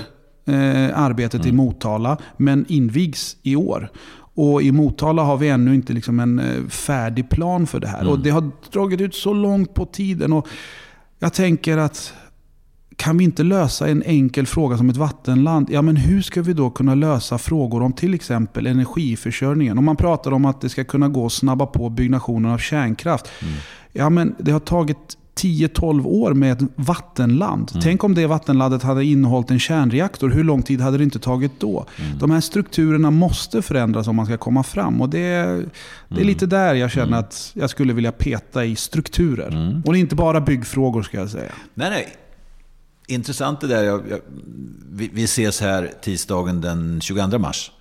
eh, 0.46 0.99
arbetet 0.99 1.46
i 1.46 1.52
Motala, 1.52 2.16
men 2.37 2.64
invigs 2.68 3.37
i 3.42 3.56
år. 3.56 3.90
Och 4.34 4.62
i 4.62 4.72
Motala 4.72 5.22
har 5.22 5.37
vi 5.37 5.49
ännu 5.49 5.75
inte 5.75 5.92
liksom 5.92 6.20
en 6.20 6.38
eh, 6.38 6.66
färdig 6.68 7.30
plan 7.30 7.66
för 7.66 7.80
det 7.80 7.88
här. 7.88 8.08
Och 8.08 8.18
det 8.18 8.30
har 8.30 8.50
dragit 8.72 9.00
ut 9.00 9.14
så 9.14 9.32
långt 9.32 9.75
på 9.75 9.87
tiden. 9.87 10.32
Och 10.32 10.49
jag 11.18 11.34
tänker 11.34 11.78
att 11.78 12.14
kan 12.97 13.18
vi 13.18 13.25
inte 13.25 13.42
lösa 13.42 13.88
en 13.88 14.02
enkel 14.02 14.47
fråga 14.47 14.76
som 14.78 14.90
ett 14.90 14.97
vattenland? 14.97 15.68
Ja, 15.70 15.82
men 15.82 15.97
hur 15.97 16.23
ska 16.23 16.42
vi 16.42 16.52
då 16.52 16.70
kunna 16.70 16.94
lösa 16.94 17.38
frågor 17.38 17.82
om 17.82 17.92
till 17.92 18.14
exempel 18.14 18.66
energiförsörjningen? 18.66 19.78
Om 19.78 19.85
man 19.85 19.97
pratar 19.97 20.32
om 20.32 20.44
att 20.44 20.61
det 20.61 20.68
ska 20.68 20.85
kunna 20.85 21.09
gå 21.09 21.26
att 21.26 21.32
snabba 21.32 21.66
på 21.66 21.88
byggnationen 21.88 22.50
av 22.52 22.59
kärnkraft. 22.59 23.28
Ja, 23.92 24.11
men 24.11 24.35
det 24.38 24.52
har 24.52 24.61
tagit 24.61 25.16
10-12 25.40 26.06
år 26.06 26.35
med 26.35 26.52
ett 26.52 26.68
vattenland. 26.76 27.70
Tänk 27.82 28.04
om 28.04 28.14
det 28.14 28.26
vattenlandet 28.26 28.82
hade 28.82 29.04
innehållit 29.04 29.50
en 29.50 29.59
kärnreaktor. 29.61 30.30
Hur 30.30 30.44
lång 30.44 30.62
tid 30.62 30.80
hade 30.80 30.99
det 30.99 31.04
inte 31.04 31.18
tagit 31.18 31.52
då? 31.61 31.87
De 32.20 32.30
här 32.30 32.40
strukturerna 32.40 33.11
måste 33.11 33.62
förändras 33.62 34.09
om 34.09 34.16
man 34.16 34.26
ska 34.26 34.37
komma 34.37 34.62
fram. 34.62 35.00
Och 35.00 35.09
det, 35.09 35.18
är- 35.20 35.64
det 36.09 36.20
är 36.20 36.25
lite 36.25 36.47
där 36.47 36.75
jag 36.75 36.90
känner 36.90 37.18
att 37.18 37.50
jag 37.54 37.70
skulle 37.70 37.92
vilja 37.92 38.12
peta 38.12 38.64
i 38.64 38.76
strukturer. 38.76 39.82
Och 39.87 39.92
det 39.92 39.99
är 39.99 40.00
inte 40.00 40.14
bara 40.14 40.40
byggfrågor 40.40 41.02
ska 41.02 41.16
jag 41.16 41.30
säga. 41.30 41.52
Nej, 41.75 41.90
nej. 41.90 42.09
Intressant 43.11 43.61
det 43.61 43.67
där. 43.67 43.83
Jag, 43.83 44.11
jag, 44.11 44.21
vi, 44.90 45.11
vi 45.12 45.25
ses 45.25 45.61
här 45.61 45.93
tisdagen 46.02 46.61
den 46.61 47.00
22 47.00 47.38
mars. 47.38 47.73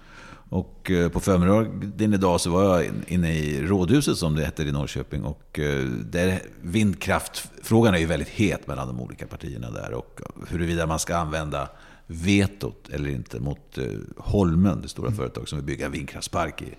Och 0.50 0.92
eh, 0.92 1.10
på 1.10 1.20
förmiddagen 1.20 2.14
idag 2.14 2.42
så 2.42 2.50
var 2.50 2.64
jag 2.64 2.86
in- 2.86 3.04
inne 3.08 3.34
i 3.34 3.62
Rådhuset 3.68 4.18
som 4.18 4.36
det 4.36 4.46
heter 4.46 4.66
i 4.66 4.72
Norrköping. 4.72 5.24
Och 5.24 5.60
eh, 5.60 5.86
där, 5.86 6.42
vindkraftfrågan 6.62 7.94
är 7.94 7.98
ju 8.00 8.06
väldigt 8.06 8.28
het 8.30 8.68
mellan 8.68 8.88
de 8.88 9.00
olika 9.02 9.28
partierna 9.28 9.72
där. 9.72 9.94
Och 9.94 10.20
huruvida 10.50 10.88
man 10.88 11.00
ska 11.00 11.16
använda 11.18 11.70
vetot 12.08 12.90
eller 12.90 13.10
inte 13.10 13.40
mot 13.40 13.78
eh, 13.78 13.84
Holmen, 14.18 14.82
det 14.82 14.88
stora 14.90 15.12
företag 15.12 15.50
som 15.50 15.58
vill 15.58 15.66
bygga 15.66 15.86
en 15.86 15.92
vindkraftspark 15.92 16.62
i 16.62 16.74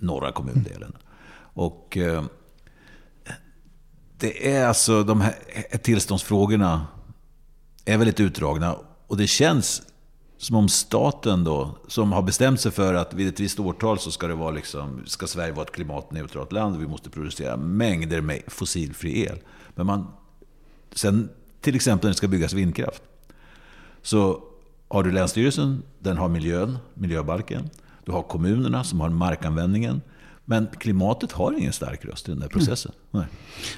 norra 0.00 0.32
kommundelen. 0.32 0.92
Och 1.38 1.96
eh, 1.96 2.24
det 4.18 4.52
är 4.52 4.66
alltså 4.66 5.02
de 5.04 5.20
här 5.20 5.34
tillståndsfrågorna 5.82 6.86
är 7.86 7.98
väldigt 7.98 8.20
utdragna. 8.20 8.76
Och 9.06 9.16
det 9.16 9.26
känns 9.26 9.82
som 10.38 10.56
om 10.56 10.68
staten 10.68 11.44
då, 11.44 11.78
som 11.88 12.12
har 12.12 12.22
bestämt 12.22 12.60
sig 12.60 12.72
för 12.72 12.94
att 12.94 13.14
vid 13.14 13.28
ett 13.28 13.40
visst 13.40 13.60
årtal 13.60 13.98
så 13.98 14.10
ska, 14.10 14.26
det 14.26 14.34
vara 14.34 14.50
liksom, 14.50 15.02
ska 15.06 15.26
Sverige 15.26 15.52
vara 15.52 15.64
ett 15.64 15.72
klimatneutralt 15.72 16.52
land 16.52 16.76
och 16.76 16.82
vi 16.82 16.86
måste 16.86 17.10
producera 17.10 17.56
mängder 17.56 18.20
med 18.20 18.42
fossilfri 18.46 19.22
el. 19.22 19.38
Men 19.74 19.86
man, 19.86 20.06
sen 20.92 21.28
till 21.60 21.74
exempel 21.74 22.08
när 22.08 22.12
det 22.12 22.16
ska 22.16 22.28
byggas 22.28 22.52
vindkraft 22.52 23.02
så 24.02 24.42
har 24.88 25.02
du 25.02 25.12
Länsstyrelsen, 25.12 25.82
den 25.98 26.16
har 26.16 26.28
miljön, 26.28 26.78
miljöbalken. 26.94 27.70
Du 28.04 28.12
har 28.12 28.22
kommunerna 28.22 28.84
som 28.84 29.00
har 29.00 29.08
markanvändningen. 29.08 30.00
Men 30.44 30.66
klimatet 30.78 31.32
har 31.32 31.52
ingen 31.52 31.72
stark 31.72 32.04
röst 32.04 32.28
i 32.28 32.30
den 32.30 32.40
där 32.40 32.48
processen. 32.48 32.92
Nej. 33.10 33.26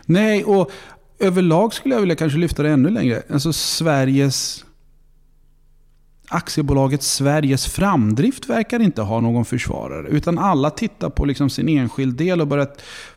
Nej, 0.05 0.45
och 0.45 0.71
överlag 1.19 1.75
skulle 1.75 1.95
jag 1.95 2.01
vilja 2.01 2.17
kanske 2.17 2.39
lyfta 2.39 2.63
det 2.63 2.71
ännu 2.71 2.91
längre. 2.91 3.23
Alltså 3.31 3.53
Sveriges... 3.53 4.65
Aktiebolaget 6.30 7.02
Sveriges 7.02 7.66
framdrift 7.66 8.49
verkar 8.49 8.80
inte 8.80 9.02
ha 9.02 9.20
någon 9.20 9.44
försvarare. 9.44 10.08
Utan 10.08 10.38
alla 10.38 10.70
tittar 10.70 11.11
på 11.11 11.25
liksom 11.25 11.50
sin 11.50 11.68
enskild 11.68 12.16
del 12.16 12.40
och 12.40 12.47
börjar 12.47 12.68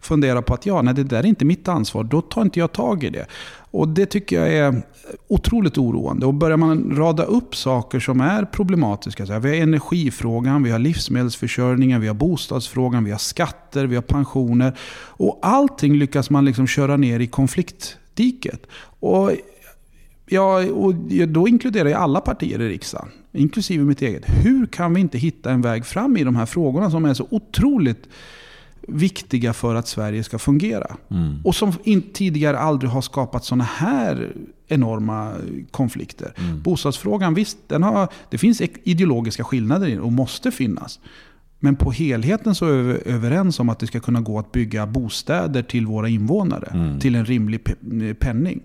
fundera 0.02 0.42
på 0.42 0.54
att 0.54 0.66
ja, 0.66 0.82
nej, 0.82 0.94
det 0.94 1.04
där 1.04 1.20
är 1.20 1.26
inte 1.26 1.46
mitt 1.46 1.68
ansvar. 1.68 2.04
Då 2.04 2.22
tar 2.22 2.42
inte 2.42 2.60
jag 2.60 2.72
tag 2.72 3.04
i 3.04 3.10
det. 3.10 3.26
Och 3.72 3.88
det 3.88 4.06
tycker 4.06 4.40
jag 4.40 4.54
är 4.54 4.82
otroligt 5.28 5.78
oroande. 5.78 6.26
Och 6.26 6.34
börjar 6.34 6.58
man 6.58 6.96
rada 6.96 7.24
upp 7.24 7.56
saker 7.56 8.00
som 8.00 8.22
är 8.22 8.46
problematiska. 8.46 9.26
Så 9.26 9.34
här, 9.34 9.40
vi 9.40 9.50
har 9.50 9.56
energifrågan, 9.56 10.64
vi 10.64 10.72
har 10.72 10.80
livsmedelsförsörjningen, 10.80 12.02
vi 12.02 12.08
har 12.08 12.16
bostadsfrågan, 12.16 13.04
vi 13.04 13.12
har 13.12 13.18
skatter, 13.18 13.86
vi 13.86 13.96
har 13.96 14.02
pensioner. 14.02 14.78
Och 15.06 15.40
allting 15.42 15.96
lyckas 15.96 16.30
man 16.30 16.46
liksom 16.46 16.68
köra 16.68 16.98
ner 16.98 17.20
i 17.20 17.28
konfliktdiket. 17.28 18.68
Och 19.00 19.32
Ja, 20.34 20.66
och 20.66 20.96
då 21.28 21.48
inkluderar 21.48 21.90
jag 21.90 22.02
alla 22.02 22.22
partier 22.22 22.62
i 22.62 22.70
riksdagen, 22.70 23.08
inklusive 23.34 23.84
mitt 23.84 24.02
eget. 24.02 24.24
Hur 24.28 24.66
kan 24.66 24.94
vi 24.94 25.02
inte 25.02 25.18
hitta 25.18 25.52
en 25.52 25.62
väg 25.62 25.86
fram 25.86 26.18
i 26.18 26.24
de 26.24 26.36
här 26.36 26.46
frågorna 26.46 26.92
som 26.92 27.06
är 27.06 27.14
så 27.14 27.28
otroligt 27.30 28.10
viktiga 28.88 29.54
för 29.54 29.76
att 29.76 29.88
Sverige 29.88 30.24
ska 30.24 30.40
fungera? 30.40 30.96
Och 31.44 31.56
som 31.56 31.74
tidigare 32.14 32.60
aldrig 32.60 32.92
har 32.92 33.02
skapat 33.02 33.46
sådana 33.46 33.64
här 33.64 34.32
enorma 34.68 35.34
konflikter. 35.72 36.34
Bostadsfrågan, 36.64 37.34
visst, 37.34 37.58
den 37.68 37.84
har, 37.84 38.08
det 38.30 38.38
finns 38.38 38.62
ideologiska 38.84 39.44
skillnader 39.44 39.88
i 39.88 39.92
den 39.92 40.02
och 40.02 40.12
måste 40.12 40.52
finnas. 40.52 41.00
Men 41.60 41.76
på 41.76 41.92
helheten 41.92 42.56
så 42.56 42.66
är 42.66 42.82
vi 42.82 42.98
överens 43.06 43.60
om 43.60 43.70
att 43.70 43.80
det 43.80 43.88
ska 43.88 44.00
kunna 44.00 44.22
gå 44.22 44.40
att 44.40 44.52
bygga 44.52 44.88
bostäder 44.88 45.64
till 45.64 45.86
våra 45.88 46.10
invånare 46.10 46.98
till 47.02 47.16
en 47.16 47.26
rimlig 47.26 47.60
pe- 47.60 48.14
penning. 48.14 48.62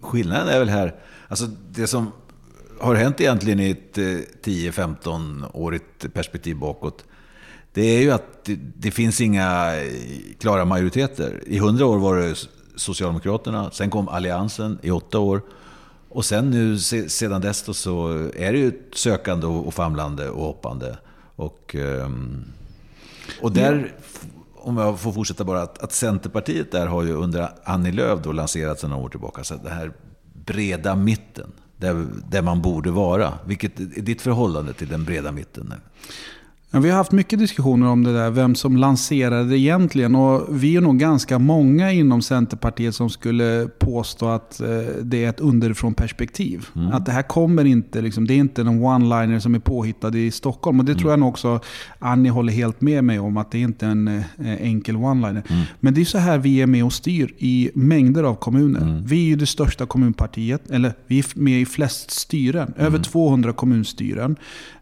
Skillnaden 0.00 0.48
är 0.48 0.58
väl 0.58 0.68
här, 0.68 0.94
alltså 1.28 1.46
det 1.70 1.86
som 1.86 2.12
har 2.80 2.94
hänt 2.94 3.20
egentligen 3.20 3.60
i 3.60 3.70
ett 3.70 3.98
eh, 3.98 4.04
10-15-årigt 4.44 6.08
perspektiv 6.12 6.56
bakåt, 6.56 7.04
det 7.72 7.82
är 7.82 8.00
ju 8.00 8.10
att 8.10 8.44
det, 8.44 8.58
det 8.76 8.90
finns 8.90 9.20
inga 9.20 9.76
eh, 9.76 9.92
klara 10.38 10.64
majoriteter. 10.64 11.42
I 11.46 11.56
100 11.56 11.86
år 11.86 11.98
var 11.98 12.16
det 12.16 12.34
Socialdemokraterna, 12.76 13.70
sen 13.70 13.90
kom 13.90 14.08
Alliansen 14.08 14.78
i 14.82 14.90
åtta 14.90 15.18
år. 15.18 15.42
Och 16.08 16.24
sen 16.24 16.50
nu 16.50 16.78
sedan 17.08 17.40
dess 17.40 17.62
då 17.62 17.74
så 17.74 18.08
är 18.36 18.52
det 18.52 18.58
ju 18.58 18.68
ett 18.68 18.88
sökande 18.92 19.46
och 19.46 19.74
famlande 19.74 20.30
och 20.30 20.44
hoppande. 20.44 20.98
Och, 21.36 21.74
ehm, 21.74 22.44
och 23.40 23.52
där, 23.52 23.94
om 24.66 24.76
jag 24.76 25.00
får 25.00 25.12
fortsätta 25.12 25.44
bara, 25.44 25.62
att, 25.62 25.78
att 25.82 25.92
Centerpartiet 25.92 26.72
där 26.72 26.86
har 26.86 27.02
ju 27.02 27.12
under 27.12 27.48
Annie 27.64 27.92
Lööf 27.92 28.20
då 28.22 28.32
lanserat 28.32 28.80
sedan 28.80 28.90
några 28.90 29.04
år 29.04 29.08
tillbaka, 29.08 29.44
så 29.44 29.54
det 29.54 29.70
här 29.70 29.92
breda 30.46 30.94
mitten, 30.94 31.52
där, 31.76 32.06
där 32.28 32.42
man 32.42 32.62
borde 32.62 32.90
vara. 32.90 33.32
Vilket 33.44 33.80
är 33.80 34.02
ditt 34.02 34.22
förhållande 34.22 34.72
till 34.72 34.88
den 34.88 35.04
breda 35.04 35.32
mitten? 35.32 35.66
Nu? 35.70 35.76
Vi 36.70 36.90
har 36.90 36.96
haft 36.96 37.12
mycket 37.12 37.38
diskussioner 37.38 37.88
om 37.88 38.04
det 38.04 38.12
där, 38.12 38.30
vem 38.30 38.54
som 38.54 38.76
lanserade 38.76 39.44
det 39.48 39.58
egentligen. 39.58 40.14
Och 40.14 40.62
vi 40.62 40.76
är 40.76 40.80
nog 40.80 40.98
ganska 40.98 41.38
många 41.38 41.92
inom 41.92 42.22
Centerpartiet 42.22 42.94
som 42.94 43.10
skulle 43.10 43.68
påstå 43.78 44.28
att 44.28 44.60
eh, 44.60 44.68
det 45.02 45.24
är 45.24 45.28
ett 45.28 45.40
underifrån 45.40 45.94
perspektiv. 45.94 46.66
Att 46.92 47.06
det 47.06 47.12
här 47.12 47.22
kommer 47.22 47.64
inte, 47.64 48.00
liksom, 48.00 48.26
det 48.26 48.34
är 48.34 48.38
inte 48.38 48.60
en 48.60 48.68
one-liner 48.68 49.38
som 49.38 49.54
är 49.54 49.58
påhittad 49.58 50.16
i 50.16 50.30
Stockholm. 50.30 50.80
Och 50.80 50.84
det 50.84 50.94
tror 50.94 51.10
jag 51.12 51.20
nog 51.20 51.28
också 51.28 51.60
Annie 51.98 52.30
håller 52.30 52.52
helt 52.52 52.80
med 52.80 53.04
mig 53.04 53.18
om, 53.18 53.36
att 53.36 53.50
det 53.50 53.58
är 53.58 53.62
inte 53.62 53.86
är 53.86 53.90
en 53.90 54.08
eh, 54.08 54.22
enkel 54.62 54.96
one-liner. 54.96 55.42
Men 55.80 55.94
det 55.94 56.00
är 56.00 56.04
så 56.04 56.18
här 56.18 56.38
vi 56.38 56.62
är 56.62 56.66
med 56.66 56.84
och 56.84 56.92
styr 56.92 57.34
i 57.38 57.70
mängder 57.74 58.22
av 58.22 58.34
kommuner. 58.34 59.02
Vi 59.06 59.16
är 59.16 59.26
ju 59.26 59.36
det 59.36 59.46
största 59.46 59.86
kommunpartiet, 59.86 60.70
eller 60.70 60.92
vi 61.06 61.18
är 61.18 61.26
med 61.34 61.60
i 61.60 61.66
flest 61.66 62.10
styren. 62.10 62.74
Över 62.76 62.98
200 62.98 63.52
kommunstyren 63.52 64.30
eh, 64.30 64.75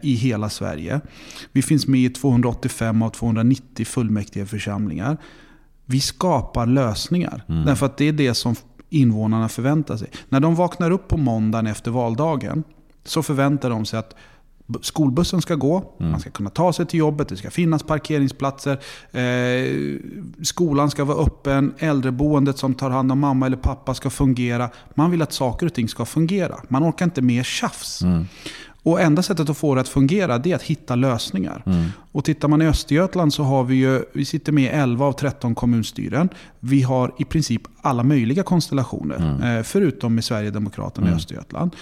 i 0.00 0.14
hela 0.14 0.50
Sverige. 0.50 1.00
Vi 1.52 1.62
finns 1.62 1.86
med 1.86 2.00
i 2.00 2.10
285 2.10 3.02
av 3.02 3.10
290 3.10 3.86
fullmäktige 3.86 4.46
församlingar. 4.46 5.16
Vi 5.84 6.00
skapar 6.00 6.66
lösningar. 6.66 7.44
Därför 7.66 7.86
att 7.86 7.96
det 7.96 8.08
är 8.08 8.12
det 8.12 8.34
som 8.34 8.54
invånarna 8.90 9.48
förväntar 9.48 9.96
sig. 9.96 10.08
När 10.28 10.40
de 10.40 10.54
vaknar 10.54 10.90
upp 10.90 11.08
på 11.08 11.16
måndagen 11.16 11.66
efter 11.66 11.90
valdagen 11.90 12.64
så 13.04 13.22
förväntar 13.22 13.70
de 13.70 13.84
sig 13.84 13.98
att 13.98 14.14
skolbussen 14.80 15.42
ska 15.42 15.54
gå, 15.54 15.94
man 15.98 16.20
ska 16.20 16.30
kunna 16.30 16.50
ta 16.50 16.72
sig 16.72 16.86
till 16.86 16.98
jobbet, 16.98 17.28
det 17.28 17.36
ska 17.36 17.50
finnas 17.50 17.82
parkeringsplatser, 17.82 18.78
eh, 19.10 19.98
skolan 20.42 20.90
ska 20.90 21.04
vara 21.04 21.18
öppen, 21.18 21.74
äldreboendet 21.78 22.58
som 22.58 22.74
tar 22.74 22.90
hand 22.90 23.12
om 23.12 23.18
mamma 23.18 23.46
eller 23.46 23.56
pappa 23.56 23.94
ska 23.94 24.10
fungera. 24.10 24.70
Man 24.94 25.10
vill 25.10 25.22
att 25.22 25.32
saker 25.32 25.66
och 25.66 25.74
ting 25.74 25.88
ska 25.88 26.04
fungera. 26.04 26.56
Man 26.68 26.84
orkar 26.88 27.04
inte 27.04 27.22
med 27.22 27.44
tjafs. 27.44 28.02
Och 28.82 29.00
enda 29.00 29.22
sättet 29.22 29.50
att 29.50 29.56
få 29.56 29.74
det 29.74 29.80
att 29.80 29.88
fungera 29.88 30.38
det 30.38 30.50
är 30.50 30.54
att 30.54 30.62
hitta 30.62 30.94
lösningar. 30.94 31.62
Mm. 31.66 31.84
Och 32.12 32.24
tittar 32.24 32.48
man 32.48 32.62
i 32.62 32.66
Östergötland 32.66 33.34
så 33.34 33.42
har 33.42 33.64
vi 33.64 33.74
ju, 33.74 34.04
vi 34.12 34.24
sitter 34.24 34.52
med 34.52 34.64
i 34.64 34.66
11 34.66 35.06
av 35.06 35.12
13 35.12 35.54
kommunstyren. 35.54 36.28
Vi 36.60 36.82
har 36.82 37.14
i 37.18 37.24
princip 37.24 37.62
alla 37.80 38.02
möjliga 38.02 38.42
konstellationer. 38.42 39.16
Mm. 39.16 39.58
Eh, 39.58 39.62
förutom 39.62 40.14
med 40.14 40.24
Sverigedemokraterna 40.24 41.06
mm. 41.06 41.14
i 41.14 41.20
Östergötland. 41.20 41.76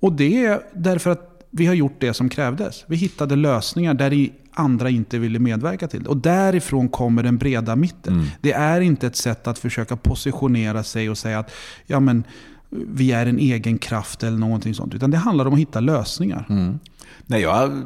Och 0.00 0.12
det 0.12 0.44
är 0.44 0.60
därför 0.74 1.10
att 1.10 1.28
vi 1.50 1.66
har 1.66 1.74
gjort 1.74 1.96
det 1.98 2.14
som 2.14 2.28
krävdes. 2.28 2.84
Vi 2.86 2.96
hittade 2.96 3.36
lösningar 3.36 3.94
där 3.94 4.28
andra 4.54 4.90
inte 4.90 5.18
ville 5.18 5.38
medverka 5.38 5.88
till 5.88 6.02
det. 6.02 6.08
Och 6.08 6.16
därifrån 6.16 6.88
kommer 6.88 7.22
den 7.22 7.38
breda 7.38 7.76
mitten. 7.76 8.14
Mm. 8.14 8.26
Det 8.40 8.52
är 8.52 8.80
inte 8.80 9.06
ett 9.06 9.16
sätt 9.16 9.46
att 9.46 9.58
försöka 9.58 9.96
positionera 9.96 10.82
sig 10.82 11.10
och 11.10 11.18
säga 11.18 11.38
att 11.38 11.50
ja, 11.86 12.00
men, 12.00 12.24
vi 12.72 13.12
är 13.12 13.26
en 13.26 13.38
egen 13.38 13.78
kraft 13.78 14.22
eller 14.22 14.38
någonting 14.38 14.74
sånt. 14.74 14.94
Utan 14.94 15.10
det 15.10 15.16
handlar 15.16 15.46
om 15.46 15.52
att 15.54 15.60
hitta 15.60 15.80
lösningar. 15.80 16.46
Mm. 16.50 16.78
Nej, 17.26 17.42
jag 17.42 17.82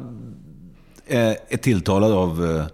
är 1.07 1.57
tilltalad 1.57 2.11
av 2.11 2.45
eh, 2.45 2.65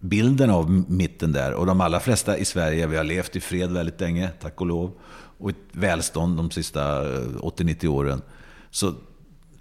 bilden 0.00 0.50
av 0.50 0.70
mitten 0.88 1.32
där. 1.32 1.52
Och 1.52 1.66
de 1.66 1.80
allra 1.80 2.00
flesta 2.00 2.38
i 2.38 2.44
Sverige, 2.44 2.86
vi 2.86 2.96
har 2.96 3.04
levt 3.04 3.36
i 3.36 3.40
fred 3.40 3.72
väldigt 3.72 4.00
länge, 4.00 4.28
tack 4.40 4.60
och 4.60 4.66
lov. 4.66 4.92
Och 5.38 5.50
ett 5.50 5.56
välstånd 5.72 6.36
de 6.36 6.50
sista 6.50 7.02
80-90 7.02 7.84
eh, 7.84 7.94
åren. 7.94 8.22
Så 8.70 8.94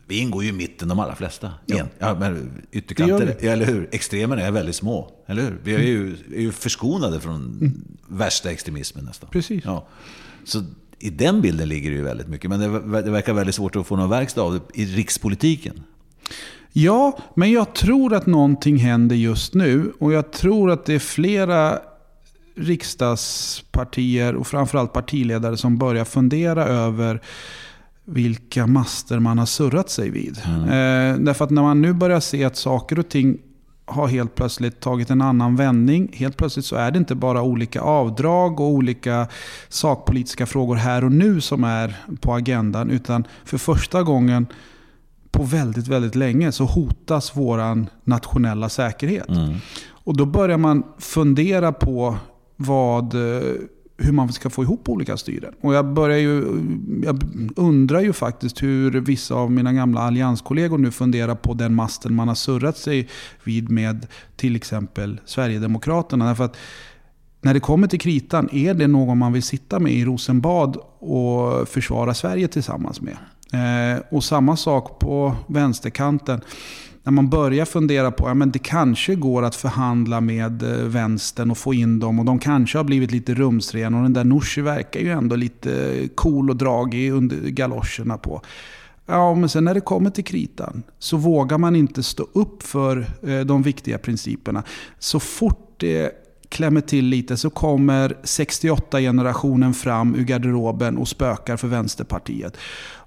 vi 0.08 0.20
ingår 0.20 0.44
ju 0.44 0.50
i 0.50 0.54
mitten, 0.54 0.88
de 0.88 1.00
allra 1.00 1.16
flesta. 1.16 1.54
Ja. 1.66 1.86
Ja, 2.00 2.16
men 2.20 2.64
ytterkanter, 2.72 3.38
eller 3.40 3.66
hur? 3.66 3.90
Extremerna 3.92 4.42
är 4.42 4.52
väldigt 4.52 4.76
små, 4.76 5.12
eller 5.26 5.44
hur? 5.44 5.60
Vi 5.64 5.76
är 5.76 5.80
ju, 5.80 6.18
är 6.36 6.42
ju 6.42 6.52
förskonade 6.52 7.20
från 7.20 7.36
mm. 7.36 7.82
värsta 8.08 8.52
extremismen 8.52 9.06
nästan. 9.06 9.30
Precis. 9.30 9.66
Ja. 9.66 9.88
Så 10.44 10.64
i 11.00 11.10
den 11.10 11.42
bilden 11.42 11.70
ligger 11.70 11.90
det 11.90 11.96
ju 11.96 12.04
väldigt 12.04 12.28
mycket. 12.28 12.50
Men 12.50 12.60
det, 12.60 13.02
det 13.02 13.12
verkar 13.12 13.34
väldigt 13.34 13.56
svårt 13.56 13.76
att 13.76 13.88
få 13.88 13.96
någon 13.96 14.10
verkstad 14.10 14.42
av 14.42 14.54
det 14.54 14.82
i 14.82 14.86
rikspolitiken. 14.86 15.84
Ja, 16.74 17.18
men 17.36 17.52
jag 17.52 17.74
tror 17.74 18.14
att 18.14 18.26
någonting 18.26 18.78
händer 18.78 19.16
just 19.16 19.54
nu. 19.54 19.94
Och 20.00 20.14
jag 20.14 20.32
tror 20.32 20.72
att 20.72 20.86
det 20.86 20.94
är 20.94 21.00
flera 21.00 21.80
riksdagspartier 22.56 24.36
och 24.36 24.48
framförallt 24.48 24.94
partiledare 24.94 25.58
som 25.58 25.78
börjar 25.78 26.06
fundera 26.06 26.66
över 26.66 27.22
vilka 28.06 28.68
master 28.68 29.20
man 29.20 29.38
har 29.38 29.46
surrat 29.46 29.90
sig 29.90 30.10
vid. 30.10 30.42
Mm. 30.46 30.64
Eh, 30.64 31.20
därför 31.26 31.46
att 31.46 31.52
när 31.52 31.62
man 31.62 31.82
nu 31.82 31.94
börjar 31.94 32.20
se 32.20 32.44
att 32.44 32.58
saker 32.58 33.00
och 33.00 33.10
ting 33.10 33.38
har 33.88 34.08
helt 34.08 34.36
plötsligt 34.36 34.80
tagit 34.80 35.10
en 35.10 35.22
annan 35.22 35.56
vändning. 35.56 36.10
Helt 36.14 36.38
plötsligt 36.38 36.66
så 36.66 36.76
är 36.76 36.92
det 36.92 36.98
inte 36.98 37.16
bara 37.16 37.42
olika 37.42 37.82
avdrag 37.82 38.60
och 38.60 38.68
olika 38.68 39.28
sakpolitiska 39.70 40.46
frågor 40.46 40.76
här 40.76 41.04
och 41.04 41.12
nu 41.12 41.42
som 41.42 41.64
är 41.64 41.96
på 42.22 42.34
agendan. 42.34 42.90
Utan 42.90 43.28
för 43.46 43.58
första 43.58 44.04
gången 44.04 44.48
på 45.32 45.44
väldigt, 45.44 45.88
väldigt 45.88 46.16
länge 46.16 46.52
så 46.52 46.66
hotas 46.66 47.32
vår 47.36 47.86
nationella 48.04 48.70
säkerhet. 48.70 49.30
Mm. 49.30 49.56
Och 49.90 50.18
då 50.18 50.26
börjar 50.26 50.58
man 50.58 50.84
fundera 50.98 51.72
på 51.72 52.18
vad 52.56 53.16
hur 53.98 54.12
man 54.12 54.34
ska 54.34 54.50
få 54.50 54.64
ihop 54.64 54.90
olika 54.90 55.18
styren. 55.18 55.54
Och 55.62 55.74
jag, 55.74 55.94
börjar 55.94 56.18
ju, 56.18 56.44
jag 57.04 57.24
undrar 57.56 58.02
ju 58.02 58.14
faktiskt 58.14 58.64
hur 58.64 58.92
vissa 58.92 59.36
av 59.36 59.52
mina 59.52 59.74
gamla 59.74 60.02
allianskollegor 60.02 60.78
nu 60.78 60.92
funderar 60.92 61.36
på 61.36 61.54
den 61.54 61.76
masten 61.76 62.16
man 62.16 62.28
har 62.28 62.36
surrat 62.36 62.78
sig 62.78 63.08
vid 63.44 63.70
med 63.70 64.08
till 64.36 64.56
exempel 64.56 65.22
Sverigedemokraterna. 65.26 66.28
Därför 66.28 66.44
att 66.44 66.58
när 67.42 67.54
det 67.54 67.60
kommer 67.60 67.88
till 67.88 68.00
kritan, 68.00 68.50
är 68.52 68.74
det 68.74 68.88
någon 68.88 69.18
man 69.18 69.34
vill 69.34 69.44
sitta 69.44 69.80
med 69.80 69.94
i 69.94 70.06
Rosenbad 70.06 70.78
och 71.00 71.68
försvara 71.70 72.14
Sverige 72.14 72.48
tillsammans 72.48 73.02
med? 73.02 73.18
Eh, 73.54 74.02
och 74.12 74.24
samma 74.24 74.58
sak 74.58 75.00
på 75.00 75.36
vänsterkanten 75.48 76.42
när 77.08 77.12
man 77.12 77.30
börjar 77.30 77.66
fundera 77.66 78.12
på 78.12 78.28
att 78.28 78.38
ja, 78.38 78.46
det 78.46 78.60
kanske 78.60 79.16
går 79.16 79.44
att 79.44 79.56
förhandla 79.56 80.22
med 80.22 80.64
eh, 80.64 80.88
vänstern 80.88 81.52
och 81.52 81.58
få 81.58 81.74
in 81.74 82.00
dem 82.00 82.20
och 82.20 82.26
de 82.26 82.40
kanske 82.40 82.78
har 82.78 82.84
blivit 82.84 83.12
lite 83.12 83.34
rumsrena 83.34 83.98
och 83.98 84.04
den 84.04 84.14
där 84.14 84.24
Nooshi 84.24 84.62
verkar 84.62 85.00
ju 85.00 85.12
ändå 85.12 85.36
lite 85.36 86.00
eh, 86.02 86.08
cool 86.16 86.50
och 86.50 86.56
dragig 86.56 87.12
under 87.12 87.38
galoscherna 87.38 88.18
på. 88.18 88.42
Ja, 89.06 89.36
men 89.36 89.50
sen 89.50 89.64
när 89.64 89.74
det 89.74 89.82
kommer 89.82 90.10
till 90.10 90.24
kritan 90.24 90.84
så 91.00 91.18
vågar 91.18 91.58
man 91.58 91.76
inte 91.76 92.04
stå 92.04 92.28
upp 92.34 92.64
för 92.64 93.06
eh, 93.24 93.40
de 93.40 93.62
viktiga 93.62 93.98
principerna. 93.98 94.64
Så 95.00 95.20
fort 95.20 95.76
det 95.78 96.12
klämmer 96.50 96.82
till 96.82 97.06
lite 97.06 97.38
så 97.38 97.50
kommer 97.50 98.10
68-generationen 98.24 99.74
fram 99.74 100.16
ur 100.16 100.24
garderoben 100.24 100.98
och 100.98 101.08
spökar 101.08 101.58
för 101.58 101.68
Vänsterpartiet. 101.68 102.58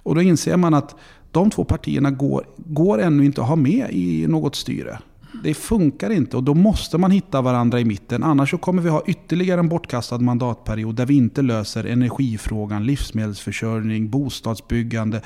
Och 0.03 0.15
då 0.15 0.23
inser 0.23 0.57
man 0.57 0.75
att 0.75 0.97
de 1.31 1.51
två 1.51 1.65
partierna 1.65 2.11
går, 2.11 2.45
går 2.57 3.01
ännu 3.01 3.25
inte 3.25 3.41
att 3.41 3.49
ha 3.49 3.57
med 3.57 3.91
i 3.91 4.27
något 4.27 4.57
styre. 4.57 4.99
Det 5.43 5.55
funkar 5.55 6.11
inte 6.11 6.37
och 6.37 6.43
då 6.43 6.55
måste 6.55 6.99
man 6.99 7.11
hitta 7.11 7.41
varandra 7.41 7.81
i 7.81 7.85
mitten. 7.85 8.23
Annars 8.23 8.55
kommer 8.61 8.83
vi 8.83 8.89
ha 8.89 9.03
ytterligare 9.07 9.61
en 9.61 9.69
bortkastad 9.69 10.19
mandatperiod 10.19 10.95
där 10.95 11.07
vi 11.07 11.17
inte 11.17 11.43
löser 11.43 11.85
energifrågan, 11.85 12.87
livsmedelsförsörjning, 12.87 14.11
bostadsbyggande, 14.11 15.23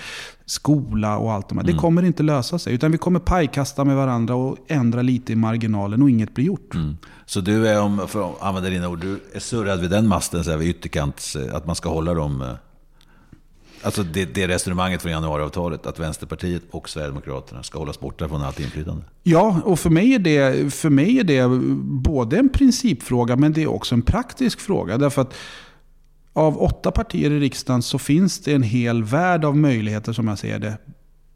skola 0.47 1.19
och 1.19 1.33
allt 1.33 1.49
det 1.49 1.55
här. 1.55 1.63
Mm. 1.63 1.75
Det 1.75 1.81
kommer 1.81 2.03
inte 2.03 2.23
lösa 2.23 2.59
sig. 2.59 2.75
Utan 2.75 2.93
vi 2.93 2.99
kommer 2.99 3.21
pajkasta 3.21 3.85
med 3.85 3.97
varandra 3.97 4.35
och 4.35 4.59
ändra 4.69 5.03
lite 5.03 5.33
i 5.33 5.37
marginalen 5.37 6.03
och 6.03 6.11
inget 6.11 6.35
blir 6.35 6.45
gjort. 6.45 6.75
Mm. 6.75 6.97
Så 7.27 7.41
du 7.41 7.69
är, 7.69 7.81
om, 7.81 8.09
för 8.09 8.31
att 8.31 8.43
använda 8.43 8.71
dina 8.71 8.89
ord, 8.89 9.01
du 9.01 9.21
är 9.33 9.41
surrad 9.41 9.81
vid 9.81 9.91
den 9.91 10.09
masten, 10.09 10.45
så 10.45 10.51
här, 10.51 10.59
vid 10.59 10.69
ytterkant, 10.69 11.23
att 11.53 11.67
man 11.67 11.77
ska 11.77 11.89
hålla 11.89 12.15
dem 12.15 12.43
eh, 12.43 12.49
Alltså 13.85 14.03
det, 14.03 14.25
det 14.25 14.49
resonemanget 14.49 15.03
från 15.03 15.13
januariavtalet, 15.13 15.87
att 15.87 15.99
Vänsterpartiet 15.99 16.63
och 16.71 16.89
Sverigedemokraterna 16.89 17.63
ska 17.63 17.79
hållas 17.79 18.01
borta 18.01 18.29
från 18.29 18.43
allt 18.43 18.61
inflytande. 18.61 19.03
Ja, 19.23 19.61
och 19.65 19.79
för 19.79 19.91
mig, 19.91 20.15
är 20.15 20.19
det, 20.19 20.75
för 20.75 20.91
mig 20.91 21.19
är 21.19 21.25
det 21.25 21.49
både 22.03 22.39
en 22.39 22.49
principfråga 22.49 23.37
men 23.37 23.53
det 23.53 23.63
är 23.63 23.71
också 23.71 23.95
en 23.95 24.03
praktisk 24.03 24.61
fråga. 24.61 24.99
Därför 24.99 25.23
att 25.23 25.35
av 26.33 26.63
åtta 26.63 26.91
partier 26.91 27.31
i 27.31 27.41
riksdagen 27.41 27.83
så 27.83 27.99
finns 27.99 28.41
det 28.41 28.53
en 28.53 28.63
hel 28.63 29.05
värld 29.05 29.45
av 29.45 29.57
möjligheter 29.57 30.13
som 30.13 30.29
jag 30.29 30.39
ser 30.39 30.59
det 30.59 30.79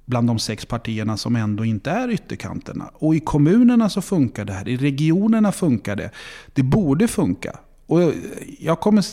bland 0.05 0.27
de 0.27 0.39
sex 0.39 0.67
partierna 0.67 1.17
som 1.17 1.37
ändå 1.37 1.65
inte 1.65 1.91
är 1.91 2.11
ytterkanterna. 2.11 2.91
Och 2.95 3.15
i 3.15 3.21
kommunerna 3.21 3.91
så 3.91 4.03
funkar 4.03 4.45
det 4.45 4.53
här, 4.53 4.69
i 4.69 4.77
regionerna 4.77 5.53
funkar 5.53 5.97
det. 5.97 6.11
Det 6.55 6.63
borde 6.63 7.09
funka. 7.09 7.59
Och 7.89 8.13
jag 8.59 8.81
kommer, 8.81 9.05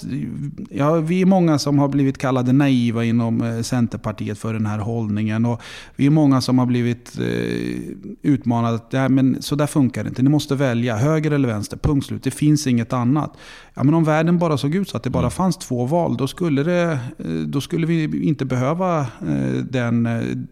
ja, 0.70 0.96
vi 0.96 1.22
är 1.22 1.26
många 1.26 1.60
som 1.60 1.80
har 1.80 1.88
blivit 1.88 2.18
kallade 2.18 2.54
naiva 2.54 3.04
inom 3.04 3.42
eh, 3.42 3.62
Centerpartiet 3.62 4.38
för 4.38 4.54
den 4.54 4.66
här 4.66 4.80
hållningen. 4.80 5.46
Och 5.46 5.62
vi 5.96 6.06
är 6.06 6.10
många 6.10 6.42
som 6.42 6.60
har 6.60 6.66
blivit 6.66 7.20
eh, 7.20 8.32
utmanade 8.32 8.76
att 8.76 8.88
ja, 8.90 9.10
men 9.10 9.42
så 9.42 9.56
där 9.56 9.68
funkar 9.68 10.04
det 10.04 10.10
inte. 10.10 10.24
Ni 10.24 10.30
måste 10.30 10.56
välja 10.56 10.96
höger 10.96 11.32
eller 11.32 11.48
vänster, 11.48 11.78
punkt 11.78 12.06
slut. 12.06 12.24
Det 12.24 12.32
finns 12.32 12.68
inget 12.68 12.94
annat. 12.94 13.38
Ja, 13.74 13.84
men 13.84 13.94
om 13.94 14.04
världen 14.04 14.40
bara 14.40 14.58
såg 14.58 14.76
ut 14.76 14.90
så 14.90 14.98
att 14.98 15.04
det 15.04 15.10
bara 15.10 15.20
mm. 15.20 15.32
fanns 15.32 15.58
två 15.58 15.86
val, 15.86 16.18
då 16.18 16.28
skulle, 16.28 16.64
det, 16.64 17.00
eh, 17.20 17.26
då 17.26 17.62
skulle 17.62 17.88
vi 17.88 18.28
inte 18.28 18.46
behöva 18.46 19.00
eh, 19.00 19.64
den, 19.70 20.08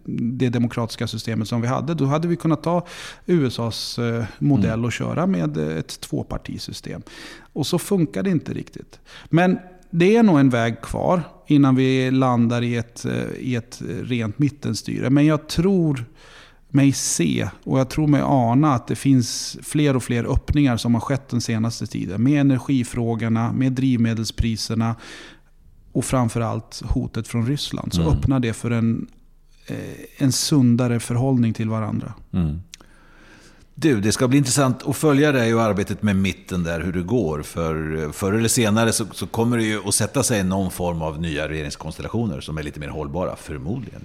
det 0.05 0.49
demokratiska 0.49 1.07
systemet 1.07 1.47
som 1.47 1.61
vi 1.61 1.67
hade. 1.67 1.93
Då 1.93 2.05
hade 2.05 2.27
vi 2.27 2.35
kunnat 2.35 2.63
ta 2.63 2.85
USAs 3.25 3.99
modell 4.39 4.73
mm. 4.73 4.85
och 4.85 4.91
köra 4.91 5.27
med 5.27 5.57
ett 5.57 5.99
tvåpartisystem. 5.99 7.01
Och 7.53 7.67
så 7.67 7.79
funkar 7.79 8.23
det 8.23 8.29
inte 8.29 8.53
riktigt. 8.53 8.99
Men 9.29 9.59
det 9.89 10.15
är 10.15 10.23
nog 10.23 10.39
en 10.39 10.49
väg 10.49 10.81
kvar 10.81 11.23
innan 11.47 11.75
vi 11.75 12.11
landar 12.11 12.61
i 12.61 12.75
ett, 12.75 13.05
eh, 13.05 13.27
i 13.39 13.55
ett 13.55 13.81
rent 14.03 14.39
mittenstyre. 14.39 15.09
Men 15.09 15.25
jag 15.25 15.47
tror 15.47 16.05
mig 16.69 16.91
se 16.91 17.49
och 17.63 17.79
jag 17.79 17.89
tror 17.89 18.07
mig 18.07 18.21
ana 18.25 18.73
att 18.73 18.87
det 18.87 18.95
finns 18.95 19.57
fler 19.61 19.95
och 19.95 20.03
fler 20.03 20.23
öppningar 20.23 20.77
som 20.77 20.93
har 20.93 21.01
skett 21.01 21.29
den 21.29 21.41
senaste 21.41 21.87
tiden. 21.87 22.23
Med 22.23 22.41
energifrågorna, 22.41 23.51
med 23.53 23.71
drivmedelspriserna 23.71 24.95
och 25.91 26.05
framförallt 26.05 26.81
hotet 26.85 27.27
från 27.27 27.47
Ryssland. 27.47 27.93
Så 27.93 28.01
mm. 28.01 28.13
öppnar 28.13 28.39
det 28.39 28.53
för 28.53 28.71
en, 28.71 29.07
eh, 29.67 29.77
en 30.17 30.31
sundare 30.31 30.99
förhållning 30.99 31.53
till 31.53 31.69
varandra. 31.69 32.13
Mm. 32.31 32.59
Du, 33.75 34.01
det 34.01 34.11
ska 34.11 34.27
bli 34.27 34.37
intressant 34.37 34.87
att 34.87 34.97
följa 34.97 35.31
dig 35.31 35.55
och 35.55 35.61
arbetet 35.61 36.03
med 36.03 36.15
mitten 36.15 36.63
där, 36.63 36.81
hur 36.81 36.93
det 36.93 37.01
går. 37.01 37.41
För 37.41 38.11
förr 38.11 38.33
eller 38.33 38.49
senare 38.49 38.91
så, 38.91 39.05
så, 39.11 39.27
kommer 39.27 39.57
det 39.57 39.63
ju 39.63 39.87
att 39.87 39.95
sätta 39.95 40.23
sig 40.23 40.43
någon 40.43 40.71
form 40.71 41.01
av 41.01 41.21
nya 41.21 41.49
regeringskonstellationer 41.49 42.41
som 42.41 42.57
är 42.57 42.63
lite 42.63 42.79
mer 42.79 42.87
hållbara, 42.87 43.35
förmodligen. 43.35 44.01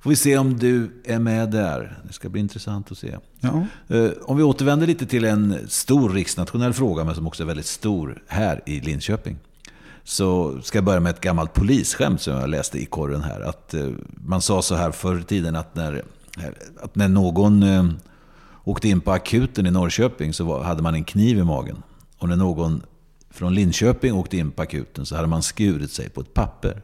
Får 0.00 0.10
vi 0.10 0.16
se 0.16 0.38
om 0.38 0.58
du 0.58 0.90
är 1.04 1.18
med 1.18 1.50
där. 1.50 1.98
Det 2.06 2.12
ska 2.12 2.28
bli 2.28 2.40
intressant 2.40 2.92
att 2.92 2.98
se. 2.98 3.16
Ja. 3.40 3.66
Eh, 3.88 4.10
om 4.22 4.36
vi 4.36 4.42
återvänder 4.42 4.86
lite 4.86 5.06
till 5.06 5.24
en 5.24 5.58
stor 5.68 6.10
riksnationell 6.10 6.72
fråga, 6.72 7.04
men 7.04 7.14
som 7.14 7.26
också 7.26 7.42
är 7.42 7.46
väldigt 7.46 7.66
stor 7.66 8.22
här 8.26 8.62
i 8.66 8.80
Linköping. 8.80 9.36
Så 10.04 10.60
ska 10.62 10.78
jag 10.78 10.84
börja 10.84 11.00
med 11.00 11.10
ett 11.10 11.20
gammalt 11.20 11.52
polisskämt 11.52 12.20
som 12.20 12.34
jag 12.34 12.50
läste 12.50 12.78
i 12.78 12.86
korren 12.86 13.22
här. 13.22 13.40
Att 13.40 13.74
eh, 13.74 13.88
man 14.26 14.42
sa 14.42 14.62
så 14.62 14.74
här 14.74 14.90
förr 14.90 15.20
i 15.20 15.24
tiden 15.24 15.56
att 15.56 15.74
när, 15.74 16.04
att 16.82 16.94
när 16.94 17.08
någon 17.08 17.62
eh, 17.62 17.84
åkte 18.64 18.88
in 18.88 19.00
på 19.00 19.12
akuten 19.12 19.66
i 19.66 19.70
Norrköping 19.70 20.32
så 20.32 20.62
hade 20.62 20.82
man 20.82 20.94
en 20.94 21.04
kniv 21.04 21.38
i 21.38 21.44
magen. 21.44 21.82
Och 22.18 22.28
när 22.28 22.36
någon 22.36 22.82
från 23.30 23.54
Linköping 23.54 24.12
åkte 24.14 24.36
in 24.36 24.50
på 24.50 24.62
akuten 24.62 25.06
så 25.06 25.16
hade 25.16 25.28
man 25.28 25.42
skurit 25.42 25.90
sig 25.90 26.10
på 26.10 26.20
ett 26.20 26.34
papper. 26.34 26.82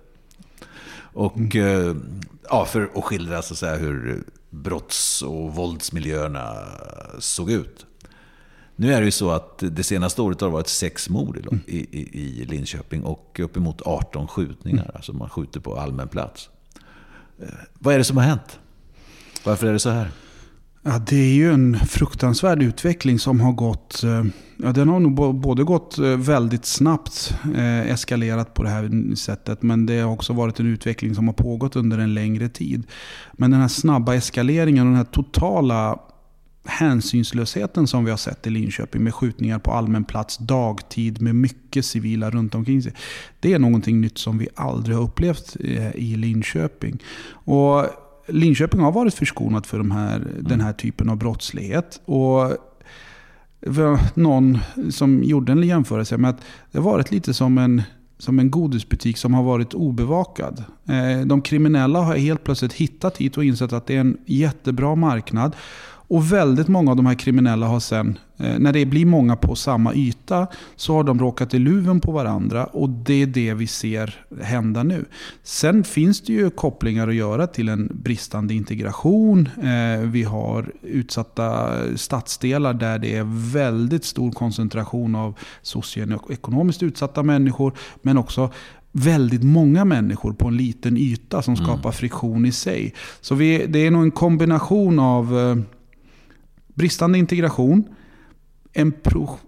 Och 1.12 1.36
mm. 1.36 2.22
ja, 2.48 2.64
för 2.64 2.90
att 2.94 3.04
skildra 3.04 3.42
så 3.42 3.54
att 3.54 3.58
säga, 3.58 3.76
hur 3.76 4.24
brotts 4.50 5.22
och 5.22 5.54
våldsmiljöerna 5.54 6.54
såg 7.18 7.50
ut. 7.50 7.86
Nu 8.76 8.94
är 8.94 9.00
det 9.00 9.04
ju 9.04 9.10
så 9.10 9.30
att 9.30 9.58
det 9.58 9.82
senaste 9.82 10.22
året 10.22 10.40
har 10.40 10.48
det 10.48 10.52
varit 10.52 10.68
sex 10.68 11.08
mord 11.08 11.62
i, 11.66 11.76
i, 11.76 12.40
i 12.40 12.44
Linköping 12.44 13.04
och 13.04 13.40
uppemot 13.42 13.82
18 13.82 14.28
skjutningar. 14.28 14.82
Mm. 14.82 14.94
Alltså 14.94 15.12
man 15.12 15.28
skjuter 15.28 15.60
på 15.60 15.76
allmän 15.76 16.08
plats. 16.08 16.50
Eh, 17.42 17.48
vad 17.78 17.94
är 17.94 17.98
det 17.98 18.04
som 18.04 18.16
har 18.16 18.24
hänt? 18.24 18.58
Varför 19.44 19.66
är 19.66 19.72
det 19.72 19.78
så 19.78 19.90
här? 19.90 20.10
Ja, 20.82 20.98
det 20.98 21.16
är 21.16 21.34
ju 21.34 21.52
en 21.52 21.76
fruktansvärd 21.78 22.62
utveckling 22.62 23.18
som 23.18 23.40
har 23.40 23.52
gått... 23.52 24.02
Eh, 24.04 24.24
ja, 24.56 24.72
den 24.72 24.88
har 24.88 25.00
nog 25.00 25.34
både 25.34 25.64
gått 25.64 25.98
eh, 25.98 26.04
väldigt 26.04 26.64
snabbt, 26.64 27.34
eh, 27.56 27.90
eskalerat 27.90 28.54
på 28.54 28.62
det 28.62 28.68
här 28.68 29.14
sättet. 29.14 29.62
Men 29.62 29.86
det 29.86 30.00
har 30.00 30.12
också 30.12 30.32
varit 30.32 30.60
en 30.60 30.66
utveckling 30.66 31.14
som 31.14 31.28
har 31.28 31.34
pågått 31.34 31.76
under 31.76 31.98
en 31.98 32.14
längre 32.14 32.48
tid. 32.48 32.86
Men 33.32 33.50
den 33.50 33.60
här 33.60 33.68
snabba 33.68 34.14
eskaleringen 34.14 34.86
och 34.86 34.90
den 34.90 34.96
här 34.96 35.12
totala 35.12 36.00
hänsynslösheten 36.64 37.86
som 37.86 38.04
vi 38.04 38.10
har 38.10 38.18
sett 38.18 38.46
i 38.46 38.50
Linköping 38.50 39.04
med 39.04 39.14
skjutningar 39.14 39.58
på 39.58 39.72
allmän 39.72 40.04
plats 40.04 40.38
dagtid 40.38 41.22
med 41.22 41.34
mycket 41.34 41.84
civila 41.84 42.30
runt 42.30 42.54
omkring 42.54 42.82
sig. 42.82 42.92
Det 43.40 43.52
är 43.52 43.58
någonting 43.58 44.00
nytt 44.00 44.18
som 44.18 44.38
vi 44.38 44.48
aldrig 44.54 44.96
har 44.96 45.04
upplevt 45.04 45.56
eh, 45.60 45.96
i 45.96 46.16
Linköping. 46.16 47.02
Och 47.32 47.86
Linköping 48.30 48.80
har 48.80 48.92
varit 48.92 49.14
förskonat 49.14 49.66
för 49.66 49.78
de 49.78 49.90
här, 49.90 50.16
mm. 50.16 50.28
den 50.40 50.60
här 50.60 50.72
typen 50.72 51.08
av 51.08 51.16
brottslighet. 51.16 52.00
Och 52.04 52.56
någon 54.14 54.58
som 54.90 55.22
gjorde 55.24 55.52
en 55.52 55.62
jämförelse 55.62 56.16
med 56.16 56.30
att 56.30 56.40
det 56.72 56.78
har 56.78 56.84
varit 56.84 57.10
lite 57.10 57.34
som 57.34 57.58
en, 57.58 57.82
som 58.18 58.38
en 58.38 58.50
godisbutik 58.50 59.16
som 59.16 59.34
har 59.34 59.42
varit 59.42 59.74
obevakad. 59.74 60.64
Eh, 60.88 61.26
de 61.26 61.42
kriminella 61.42 62.00
har 62.00 62.16
helt 62.16 62.44
plötsligt 62.44 62.72
hittat 62.72 63.16
hit 63.16 63.36
och 63.36 63.44
insett 63.44 63.72
att 63.72 63.86
det 63.86 63.96
är 63.96 64.00
en 64.00 64.18
jättebra 64.26 64.94
marknad. 64.94 65.56
Och 66.10 66.32
väldigt 66.32 66.68
många 66.68 66.90
av 66.90 66.96
de 66.96 67.06
här 67.06 67.14
kriminella 67.14 67.66
har 67.66 67.80
sen, 67.80 68.18
eh, 68.38 68.58
när 68.58 68.72
det 68.72 68.86
blir 68.86 69.06
många 69.06 69.36
på 69.36 69.56
samma 69.56 69.94
yta, 69.94 70.46
så 70.76 70.94
har 70.94 71.04
de 71.04 71.18
råkat 71.18 71.54
i 71.54 71.58
luven 71.58 72.00
på 72.00 72.12
varandra. 72.12 72.64
Och 72.64 72.88
det 72.88 73.22
är 73.22 73.26
det 73.26 73.54
vi 73.54 73.66
ser 73.66 74.24
hända 74.42 74.82
nu. 74.82 75.04
Sen 75.42 75.84
finns 75.84 76.20
det 76.20 76.32
ju 76.32 76.50
kopplingar 76.50 77.08
att 77.08 77.14
göra 77.14 77.46
till 77.46 77.68
en 77.68 77.90
bristande 77.94 78.54
integration. 78.54 79.48
Eh, 79.62 80.00
vi 80.00 80.22
har 80.22 80.72
utsatta 80.82 81.68
stadsdelar 81.96 82.74
där 82.74 82.98
det 82.98 83.16
är 83.16 83.52
väldigt 83.52 84.04
stor 84.04 84.32
koncentration 84.32 85.14
av 85.14 85.38
socioekonomiskt 85.62 86.82
utsatta 86.82 87.22
människor. 87.22 87.72
Men 88.02 88.18
också 88.18 88.50
väldigt 88.92 89.42
många 89.42 89.84
människor 89.84 90.32
på 90.32 90.48
en 90.48 90.56
liten 90.56 90.96
yta 90.96 91.42
som 91.42 91.56
skapar 91.56 91.80
mm. 91.80 91.92
friktion 91.92 92.46
i 92.46 92.52
sig. 92.52 92.94
Så 93.20 93.34
vi, 93.34 93.66
det 93.66 93.86
är 93.86 93.90
nog 93.90 94.02
en 94.02 94.10
kombination 94.10 94.98
av 94.98 95.38
eh, 95.38 95.56
Bristande 96.74 97.18
integration, 97.18 97.84
en 98.72 98.92
pro, 98.92 99.38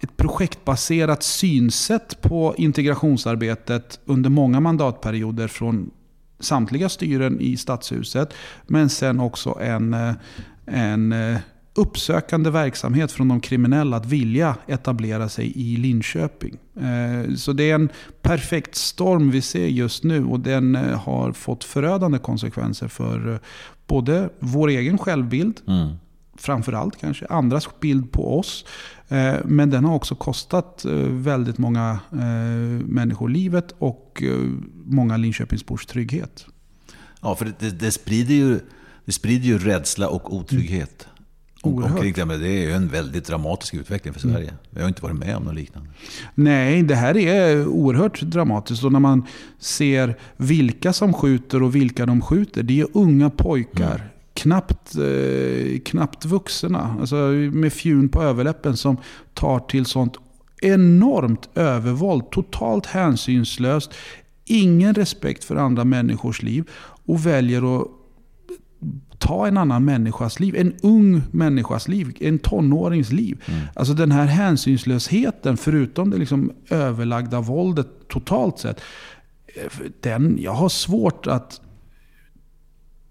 ett 0.00 0.16
projektbaserat 0.16 1.22
synsätt 1.22 2.20
på 2.20 2.54
integrationsarbetet 2.58 4.00
under 4.04 4.30
många 4.30 4.60
mandatperioder 4.60 5.48
från 5.48 5.90
samtliga 6.40 6.88
styren 6.88 7.40
i 7.40 7.56
stadshuset. 7.56 8.34
Men 8.66 8.88
sen 8.88 9.20
också 9.20 9.58
en, 9.60 9.94
eh, 9.94 10.14
en 10.66 11.12
eh, 11.12 11.38
uppsökande 11.74 12.50
verksamhet 12.50 13.12
från 13.12 13.28
de 13.28 13.40
kriminella 13.40 13.96
att 13.96 14.06
vilja 14.06 14.56
etablera 14.66 15.28
sig 15.28 15.52
i 15.56 15.76
Linköping. 15.76 16.56
Eh, 16.76 17.34
så 17.34 17.52
det 17.52 17.70
är 17.70 17.74
en 17.74 17.88
perfekt 18.22 18.74
storm 18.74 19.30
vi 19.30 19.42
ser 19.42 19.66
just 19.66 20.04
nu 20.04 20.24
och 20.24 20.40
den 20.40 20.74
har 20.74 21.32
fått 21.32 21.64
förödande 21.64 22.18
konsekvenser 22.18 22.88
för 22.88 23.40
både 23.86 24.28
vår 24.38 24.68
egen 24.68 24.98
självbild, 24.98 25.60
mm 25.66 25.88
framförallt 26.36 27.00
kanske, 27.00 27.26
andras 27.26 27.68
bild 27.80 28.12
på 28.12 28.38
oss. 28.38 28.64
Eh, 29.08 29.34
men 29.44 29.70
den 29.70 29.84
har 29.84 29.94
också 29.94 30.14
kostat 30.14 30.84
eh, 30.84 30.92
väldigt 31.10 31.58
många 31.58 31.98
eh, 32.12 32.18
människor 32.86 33.28
livet 33.28 33.74
och 33.78 34.22
många 34.84 35.16
Linköpingsbors 35.16 35.86
trygghet. 35.86 36.46
Ja, 37.20 37.34
för 37.34 37.52
det, 37.58 37.70
det, 37.70 37.90
sprider, 37.90 38.34
ju, 38.34 38.60
det 39.04 39.12
sprider 39.12 39.46
ju 39.46 39.58
rädsla 39.58 40.08
och 40.08 40.34
otrygghet. 40.34 41.08
Mm. 41.64 41.84
Omkring 41.84 42.12
det, 42.12 42.36
det 42.36 42.64
är 42.64 42.76
en 42.76 42.88
väldigt 42.88 43.26
dramatisk 43.26 43.74
utveckling 43.74 44.14
för 44.14 44.20
Sverige. 44.20 44.48
Mm. 44.48 44.54
Vi 44.70 44.80
har 44.80 44.88
inte 44.88 45.02
varit 45.02 45.16
med 45.16 45.36
om 45.36 45.42
något 45.42 45.54
liknande. 45.54 45.90
Nej, 46.34 46.82
det 46.82 46.94
här 46.94 47.16
är 47.16 47.66
oerhört 47.66 48.20
dramatiskt. 48.20 48.84
Och 48.84 48.92
när 48.92 49.00
man 49.00 49.26
ser 49.58 50.16
vilka 50.36 50.92
som 50.92 51.12
skjuter 51.12 51.62
och 51.62 51.74
vilka 51.74 52.06
de 52.06 52.20
skjuter. 52.20 52.62
Det 52.62 52.80
är 52.80 52.86
unga 52.92 53.30
pojkar. 53.30 53.94
Mm 53.94 54.08
knappt, 54.36 54.96
eh, 54.96 55.80
knappt 55.84 56.24
vuxna, 56.24 56.96
alltså 57.00 57.16
med 57.52 57.72
fjun 57.72 58.08
på 58.08 58.22
överläppen 58.22 58.76
som 58.76 58.96
tar 59.34 59.58
till 59.58 59.86
sånt 59.86 60.16
enormt 60.62 61.48
övervåld. 61.54 62.30
Totalt 62.30 62.86
hänsynslöst. 62.86 63.94
Ingen 64.44 64.94
respekt 64.94 65.44
för 65.44 65.56
andra 65.56 65.84
människors 65.84 66.42
liv. 66.42 66.70
Och 67.06 67.26
väljer 67.26 67.76
att 67.76 67.88
ta 69.18 69.46
en 69.46 69.56
annan 69.56 69.84
människas 69.84 70.40
liv. 70.40 70.56
En 70.56 70.74
ung 70.82 71.22
människas 71.30 71.88
liv. 71.88 72.16
En 72.20 72.38
tonårings 72.38 73.12
liv. 73.12 73.44
Mm. 73.46 73.60
Alltså 73.74 73.94
den 73.94 74.12
här 74.12 74.26
hänsynslösheten, 74.26 75.56
förutom 75.56 76.10
det 76.10 76.16
liksom 76.16 76.52
överlagda 76.70 77.40
våldet 77.40 77.88
totalt 78.08 78.58
sett. 78.58 78.80
Den, 80.00 80.38
jag 80.40 80.52
har 80.52 80.68
svårt 80.68 81.26
att 81.26 81.60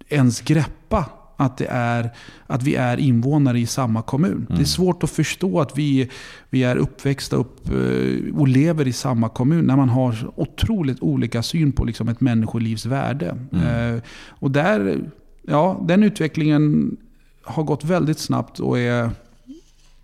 ens 0.10 0.42
greppa 0.42 1.06
att, 1.38 1.58
det 1.58 1.68
är, 1.70 2.10
att 2.48 2.64
vi 2.64 2.76
är 2.76 2.98
invånare 2.98 3.60
i 3.60 3.66
samma 3.66 4.02
kommun. 4.02 4.32
Mm. 4.32 4.46
Det 4.48 4.54
är 4.54 4.56
mm. 4.56 4.66
svårt 4.66 5.04
att 5.04 5.10
förstå 5.10 5.60
att 5.60 5.78
vi, 5.78 6.10
vi 6.50 6.64
är 6.64 6.76
uppväxta 6.76 7.36
upp 7.36 7.70
eh, 7.70 8.40
och 8.40 8.48
lever 8.48 8.88
i 8.88 8.94
samma 8.94 9.30
kommun 9.30 9.66
när 9.66 9.76
man 9.78 9.90
har 9.90 10.32
otroligt 10.36 11.02
olika 11.02 11.44
syn 11.44 11.72
på 11.72 11.86
liksom 11.86 12.08
ett 12.08 12.22
människolivs 12.22 12.86
värde. 12.86 13.38
Mm. 13.52 13.96
Eh, 13.96 14.02
och 14.30 14.52
där, 14.52 15.00
ja, 15.42 15.84
den 15.88 16.04
utvecklingen 16.04 16.98
har 17.44 17.64
gått 17.64 17.84
väldigt 17.84 18.20
snabbt 18.20 18.60
och 18.60 18.80
är 18.80 19.10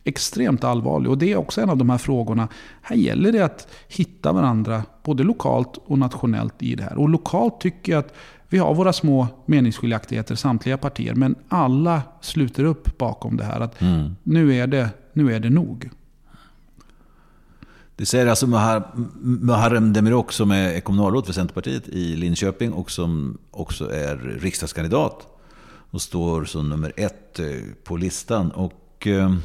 extremt 0.03 0.63
allvarlig. 0.63 1.11
Och 1.11 1.17
det 1.17 1.31
är 1.31 1.37
också 1.37 1.61
en 1.61 1.69
av 1.69 1.77
de 1.77 1.89
här 1.89 1.97
frågorna. 1.97 2.47
Här 2.81 2.95
gäller 2.95 3.31
det 3.31 3.45
att 3.45 3.67
hitta 3.87 4.31
varandra 4.33 4.83
både 5.03 5.23
lokalt 5.23 5.77
och 5.85 5.97
nationellt 5.97 6.63
i 6.63 6.75
det 6.75 6.83
här. 6.83 6.97
Och 6.97 7.09
lokalt 7.09 7.61
tycker 7.61 7.91
jag 7.91 7.99
att 7.99 8.13
vi 8.51 8.57
har 8.57 8.73
våra 8.73 8.93
små 8.93 9.27
meningsskiljaktigheter, 9.45 10.35
samtliga 10.35 10.77
partier, 10.77 11.15
men 11.15 11.35
alla 11.49 12.01
sluter 12.21 12.63
upp 12.63 12.97
bakom 12.97 13.37
det 13.37 13.43
här. 13.43 13.59
Att 13.59 13.81
mm. 13.81 14.15
nu, 14.23 14.55
är 14.55 14.67
det, 14.67 14.89
nu 15.13 15.33
är 15.33 15.39
det 15.39 15.49
nog. 15.49 15.89
Det 17.95 18.05
säger 18.05 18.27
alltså 18.27 18.47
Muharrem 19.21 19.93
Demirok 19.93 20.31
som 20.31 20.51
är 20.51 20.79
kommunalråd 20.79 21.25
för 21.25 21.33
Centerpartiet 21.33 21.87
i 21.87 22.15
Linköping 22.15 22.73
och 22.73 22.91
som 22.91 23.37
också 23.51 23.91
är 23.91 24.17
riksdagskandidat. 24.41 25.27
Och 25.91 26.01
står 26.01 26.45
som 26.45 26.69
nummer 26.69 26.93
ett 26.97 27.39
eh, 27.39 27.45
på 27.83 27.97
listan. 27.97 28.51
Och 28.51 29.07
eh, 29.07 29.35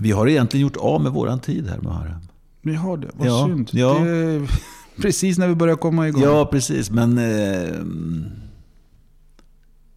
vi 0.00 0.10
har 0.10 0.28
egentligen 0.28 0.62
gjort 0.66 0.76
av 0.76 1.00
med 1.02 1.12
våran 1.12 1.40
tid 1.40 1.68
här 1.68 1.78
Muharrem. 1.80 2.20
Vi 2.62 2.74
har 2.74 2.96
det, 2.96 3.08
vad 3.14 3.28
ja, 3.28 3.46
synd. 3.46 3.70
Ja. 3.72 3.98
Det, 3.98 4.46
Precis 5.02 5.38
när 5.38 5.48
vi 5.48 5.54
börjar 5.54 5.76
komma 5.76 6.08
igång. 6.08 6.22
Ja, 6.22 6.46
precis. 6.46 6.90
Men 6.90 7.18
eh, 7.18 7.24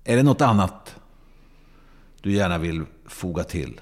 är 0.04 0.16
det 0.16 0.24
något 0.24 0.42
annat 0.42 0.96
du 2.22 2.34
gärna 2.34 2.58
vill 2.58 2.84
foga 3.06 3.44
till? 3.44 3.82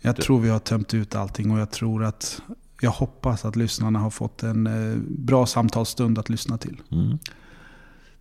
Jag 0.00 0.16
tror 0.16 0.40
vi 0.40 0.48
har 0.48 0.58
tömt 0.58 0.94
ut 0.94 1.14
allting 1.14 1.50
och 1.50 1.58
jag 1.58 1.70
tror 1.70 2.04
att 2.04 2.42
jag 2.80 2.90
hoppas 2.90 3.44
att 3.44 3.56
lyssnarna 3.56 3.98
har 3.98 4.10
fått 4.10 4.42
en 4.42 4.66
eh, 4.66 4.96
bra 5.08 5.46
samtalsstund 5.46 6.18
att 6.18 6.28
lyssna 6.28 6.58
till. 6.58 6.82
Mm. 6.90 7.18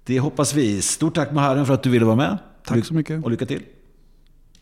Det 0.03 0.19
hoppas 0.19 0.53
vi. 0.53 0.81
Stort 0.81 1.15
tack 1.15 1.31
Muharrem 1.31 1.65
för 1.65 1.73
att 1.73 1.83
du 1.83 1.89
ville 1.89 2.05
vara 2.05 2.15
med. 2.15 2.37
Tack 2.65 2.85
så 2.85 2.93
mycket. 2.93 3.23
Och 3.23 3.31
lycka 3.31 3.45
till. 3.45 3.61